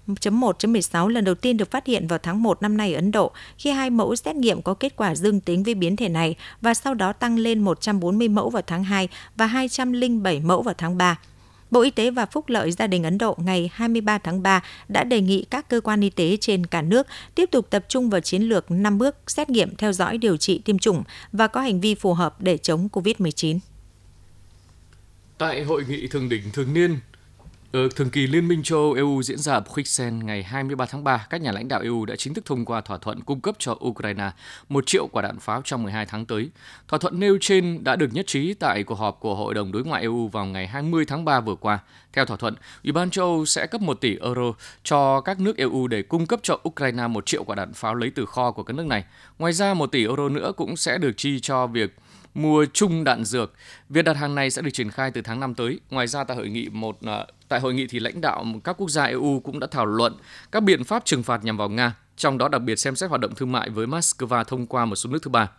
1.16 0.07 1.07
lần 1.07 1.25
đầu 1.25 1.35
tiên 1.35 1.57
được 1.57 1.71
phát 1.71 1.85
hiện 1.85 2.07
vào 2.07 2.19
tháng 2.23 2.43
1 2.43 2.61
năm 2.61 2.77
nay 2.77 2.93
ở 2.93 2.97
Ấn 2.97 3.11
Độ, 3.11 3.31
khi 3.57 3.71
hai 3.71 3.89
mẫu 3.89 4.15
xét 4.15 4.35
nghiệm 4.35 4.61
có 4.61 4.73
kết 4.73 4.95
quả 4.95 5.15
dương 5.15 5.39
tính 5.39 5.63
với 5.63 5.75
biến 5.75 5.95
thể 5.95 6.09
này 6.09 6.35
và 6.61 6.73
sau 6.73 6.93
đó 6.93 7.13
tăng 7.13 7.37
lên 7.37 7.59
140 7.59 8.27
mẫu 8.27 8.49
vào 8.49 8.63
tháng 8.67 8.83
2 8.83 9.07
và 9.35 9.45
207 9.45 10.39
mẫu 10.39 10.61
vào 10.61 10.75
tháng 10.77 10.97
3. 10.97 11.19
Bộ 11.71 11.81
Y 11.81 11.89
tế 11.89 12.11
và 12.11 12.25
Phúc 12.25 12.49
lợi 12.49 12.71
gia 12.71 12.87
đình 12.87 13.03
Ấn 13.03 13.17
Độ 13.17 13.35
ngày 13.39 13.69
23 13.73 14.17
tháng 14.17 14.43
3 14.43 14.63
đã 14.87 15.03
đề 15.03 15.21
nghị 15.21 15.45
các 15.49 15.69
cơ 15.69 15.81
quan 15.81 16.01
y 16.01 16.09
tế 16.09 16.37
trên 16.41 16.65
cả 16.65 16.81
nước 16.81 17.07
tiếp 17.35 17.49
tục 17.51 17.67
tập 17.69 17.85
trung 17.89 18.09
vào 18.09 18.21
chiến 18.21 18.41
lược 18.41 18.71
5 18.71 18.97
bước 18.97 19.15
xét 19.27 19.49
nghiệm, 19.49 19.75
theo 19.75 19.93
dõi, 19.93 20.17
điều 20.17 20.37
trị, 20.37 20.61
tiêm 20.65 20.79
chủng 20.79 21.03
và 21.31 21.47
có 21.47 21.61
hành 21.61 21.81
vi 21.81 21.95
phù 21.95 22.13
hợp 22.13 22.41
để 22.41 22.57
chống 22.57 22.87
COVID-19. 22.91 23.59
Tại 25.37 25.63
hội 25.63 25.83
nghị 25.89 26.07
thường 26.07 26.29
đỉnh 26.29 26.43
thường 26.53 26.73
niên 26.73 26.99
ở 27.71 27.89
thường 27.95 28.09
kỳ 28.09 28.27
Liên 28.27 28.47
minh 28.47 28.63
châu 28.63 28.79
Âu 28.79 28.93
EU 28.93 29.23
diễn 29.23 29.37
ra 29.37 29.53
ở 29.53 29.59
Bruxelles 29.73 30.23
ngày 30.23 30.43
23 30.43 30.85
tháng 30.85 31.03
3, 31.03 31.27
các 31.29 31.41
nhà 31.41 31.51
lãnh 31.51 31.67
đạo 31.67 31.81
EU 31.81 32.05
đã 32.05 32.15
chính 32.15 32.33
thức 32.33 32.45
thông 32.45 32.65
qua 32.65 32.81
thỏa 32.81 32.97
thuận 32.97 33.21
cung 33.21 33.41
cấp 33.41 33.55
cho 33.59 33.77
Ukraine 33.85 34.31
1 34.69 34.87
triệu 34.87 35.07
quả 35.11 35.21
đạn 35.21 35.39
pháo 35.39 35.61
trong 35.65 35.83
12 35.83 36.05
tháng 36.05 36.25
tới. 36.25 36.49
Thỏa 36.87 36.99
thuận 36.99 37.19
nêu 37.19 37.37
trên 37.41 37.83
đã 37.83 37.95
được 37.95 38.13
nhất 38.13 38.27
trí 38.27 38.53
tại 38.53 38.83
cuộc 38.83 38.95
họp 38.95 39.19
của 39.19 39.35
Hội 39.35 39.53
đồng 39.53 39.71
Đối 39.71 39.83
ngoại 39.83 40.01
EU 40.01 40.27
vào 40.27 40.45
ngày 40.45 40.67
20 40.67 41.05
tháng 41.05 41.25
3 41.25 41.39
vừa 41.39 41.55
qua. 41.55 41.79
Theo 42.13 42.25
thỏa 42.25 42.37
thuận, 42.37 42.55
Ủy 42.83 42.91
ban 42.91 43.09
châu 43.09 43.25
Âu 43.25 43.45
sẽ 43.45 43.67
cấp 43.67 43.81
1 43.81 44.01
tỷ 44.01 44.17
euro 44.17 44.53
cho 44.83 45.21
các 45.21 45.39
nước 45.39 45.57
EU 45.57 45.87
để 45.87 46.01
cung 46.01 46.25
cấp 46.25 46.39
cho 46.43 46.59
Ukraine 46.69 47.07
1 47.07 47.25
triệu 47.25 47.43
quả 47.43 47.55
đạn 47.55 47.73
pháo 47.73 47.95
lấy 47.95 48.11
từ 48.15 48.25
kho 48.25 48.51
của 48.51 48.63
các 48.63 48.73
nước 48.73 48.85
này. 48.85 49.03
Ngoài 49.39 49.53
ra, 49.53 49.73
1 49.73 49.91
tỷ 49.91 50.05
euro 50.05 50.29
nữa 50.29 50.51
cũng 50.57 50.77
sẽ 50.77 50.97
được 50.97 51.11
chi 51.17 51.39
cho 51.39 51.67
việc 51.67 51.95
mua 52.37 52.65
chung 52.73 53.03
đạn 53.03 53.23
dược. 53.25 53.53
Việc 53.89 54.01
đặt 54.01 54.17
hàng 54.17 54.35
này 54.35 54.49
sẽ 54.49 54.61
được 54.61 54.71
triển 54.73 54.91
khai 54.91 55.11
từ 55.11 55.21
tháng 55.21 55.39
5 55.39 55.55
tới. 55.55 55.79
Ngoài 55.89 56.07
ra 56.07 56.23
tại 56.23 56.37
hội 56.37 56.49
nghị 56.49 56.69
một 56.69 56.97
à, 57.05 57.25
tại 57.47 57.59
hội 57.59 57.73
nghị 57.73 57.87
thì 57.87 57.99
lãnh 57.99 58.21
đạo 58.21 58.45
các 58.63 58.75
quốc 58.77 58.89
gia 58.89 59.03
EU 59.03 59.39
cũng 59.39 59.59
đã 59.59 59.67
thảo 59.71 59.85
luận 59.85 60.13
các 60.51 60.63
biện 60.63 60.83
pháp 60.83 61.05
trừng 61.05 61.23
phạt 61.23 61.43
nhằm 61.43 61.57
vào 61.57 61.69
Nga, 61.69 61.95
trong 62.17 62.37
đó 62.37 62.47
đặc 62.47 62.61
biệt 62.61 62.75
xem 62.75 62.95
xét 62.95 63.09
hoạt 63.09 63.21
động 63.21 63.35
thương 63.35 63.51
mại 63.51 63.69
với 63.69 63.87
Moscow 63.87 64.43
thông 64.43 64.67
qua 64.67 64.85
một 64.85 64.95
số 64.95 65.09
nước 65.09 65.19
thứ 65.23 65.29
ba. 65.29 65.51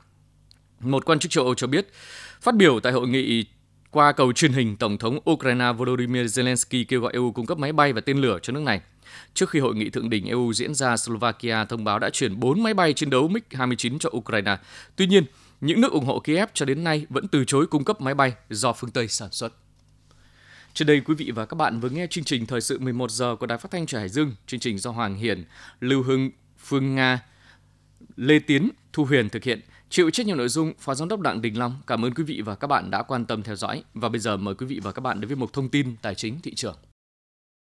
Một 0.81 1.05
quan 1.05 1.19
chức 1.19 1.31
châu 1.31 1.45
Âu 1.45 1.55
cho 1.55 1.67
biết, 1.67 1.93
phát 2.41 2.55
biểu 2.55 2.81
tại 2.81 2.93
hội 2.93 3.09
nghị 3.09 3.45
qua 3.91 4.13
cầu 4.13 4.33
truyền 4.33 4.53
hình, 4.53 4.77
Tổng 4.77 4.99
thống 4.99 5.19
Ukraine 5.31 5.73
Volodymyr 5.73 6.21
Zelensky 6.21 6.85
kêu 6.89 7.01
gọi 7.01 7.13
EU 7.13 7.33
cung 7.33 7.47
cấp 7.47 7.59
máy 7.59 7.73
bay 7.73 7.93
và 7.93 8.01
tên 8.01 8.19
lửa 8.19 8.39
cho 8.43 8.53
nước 8.53 8.63
này. 8.63 8.81
Trước 9.35 9.51
khi 9.51 9.59
hội 9.59 9.75
nghị 9.75 9.91
thượng 9.91 10.11
đỉnh 10.11 10.27
EU 10.27 10.53
diễn 10.53 10.75
ra, 10.75 10.97
Slovakia 10.97 11.65
thông 11.65 11.85
báo 11.85 11.99
đã 11.99 12.11
chuyển 12.11 12.41
4 12.41 12.63
máy 12.63 12.75
bay 12.75 12.93
chiến 12.93 13.11
đấu 13.11 13.29
MiG-29 13.29 13.99
cho 13.99 14.11
Ukraine. 14.17 14.57
Tuy 14.97 15.07
nhiên, 15.07 15.25
những 15.61 15.81
nước 15.81 15.93
ủng 15.93 16.05
hộ 16.05 16.21
Kiev 16.21 16.49
cho 16.55 16.67
đến 16.67 16.85
nay 16.85 17.07
vẫn 17.09 17.29
từ 17.29 17.45
chối 17.45 17.67
cung 17.67 17.85
cấp 17.85 18.01
máy 18.01 18.15
bay 18.15 18.33
do 18.51 18.73
phương 18.73 18.91
Tây 18.91 19.09
sản 19.09 19.33
xuất. 19.33 19.53
Trên 20.75 20.87
đây 20.87 21.01
quý 21.01 21.15
vị 21.15 21.31
và 21.35 21.47
các 21.47 21.55
bạn 21.55 21.81
vừa 21.81 21.89
nghe 21.89 22.07
chương 22.07 22.25
trình 22.25 22.47
thời 22.47 22.61
sự 22.61 22.79
11 22.79 23.11
giờ 23.11 23.37
của 23.41 23.47
Đài 23.47 23.59
Phát 23.59 23.71
thanh 23.71 23.87
Trẻ 23.87 23.99
Hải 23.99 24.09
Dương, 24.09 24.35
chương 24.47 24.61
trình 24.61 24.79
do 24.79 24.91
Hoàng 24.91 25.17
Hiển, 25.17 25.45
Lưu 25.81 26.03
Hưng, 26.03 26.31
Phương 26.59 26.95
Nga, 26.95 27.21
Lê 28.17 28.39
Tiến, 28.39 28.71
Thu 28.93 29.05
Huyền 29.05 29.29
thực 29.29 29.45
hiện. 29.45 29.61
Chịu 29.91 30.11
trách 30.11 30.27
nhiệm 30.27 30.37
nội 30.37 30.49
dung 30.49 30.73
Phó 30.79 30.95
Giám 30.95 31.09
đốc 31.09 31.21
Đặng 31.21 31.43
Đình 31.43 31.59
Long. 31.59 31.77
Cảm 31.87 32.05
ơn 32.05 32.15
quý 32.15 32.25
vị 32.25 32.43
và 32.45 32.55
các 32.55 32.67
bạn 32.67 32.91
đã 32.91 33.03
quan 33.03 33.25
tâm 33.25 33.43
theo 33.43 33.57
dõi. 33.57 33.83
Và 33.95 34.09
bây 34.09 34.19
giờ 34.19 34.37
mời 34.37 34.55
quý 34.55 34.67
vị 34.67 34.81
và 34.83 34.93
các 34.93 35.01
bạn 35.01 35.21
đến 35.21 35.29
với 35.29 35.37
một 35.37 35.53
thông 35.53 35.69
tin 35.69 35.97
tài 36.03 36.15
chính 36.15 36.41
thị 36.41 36.55
trường. 36.55 36.77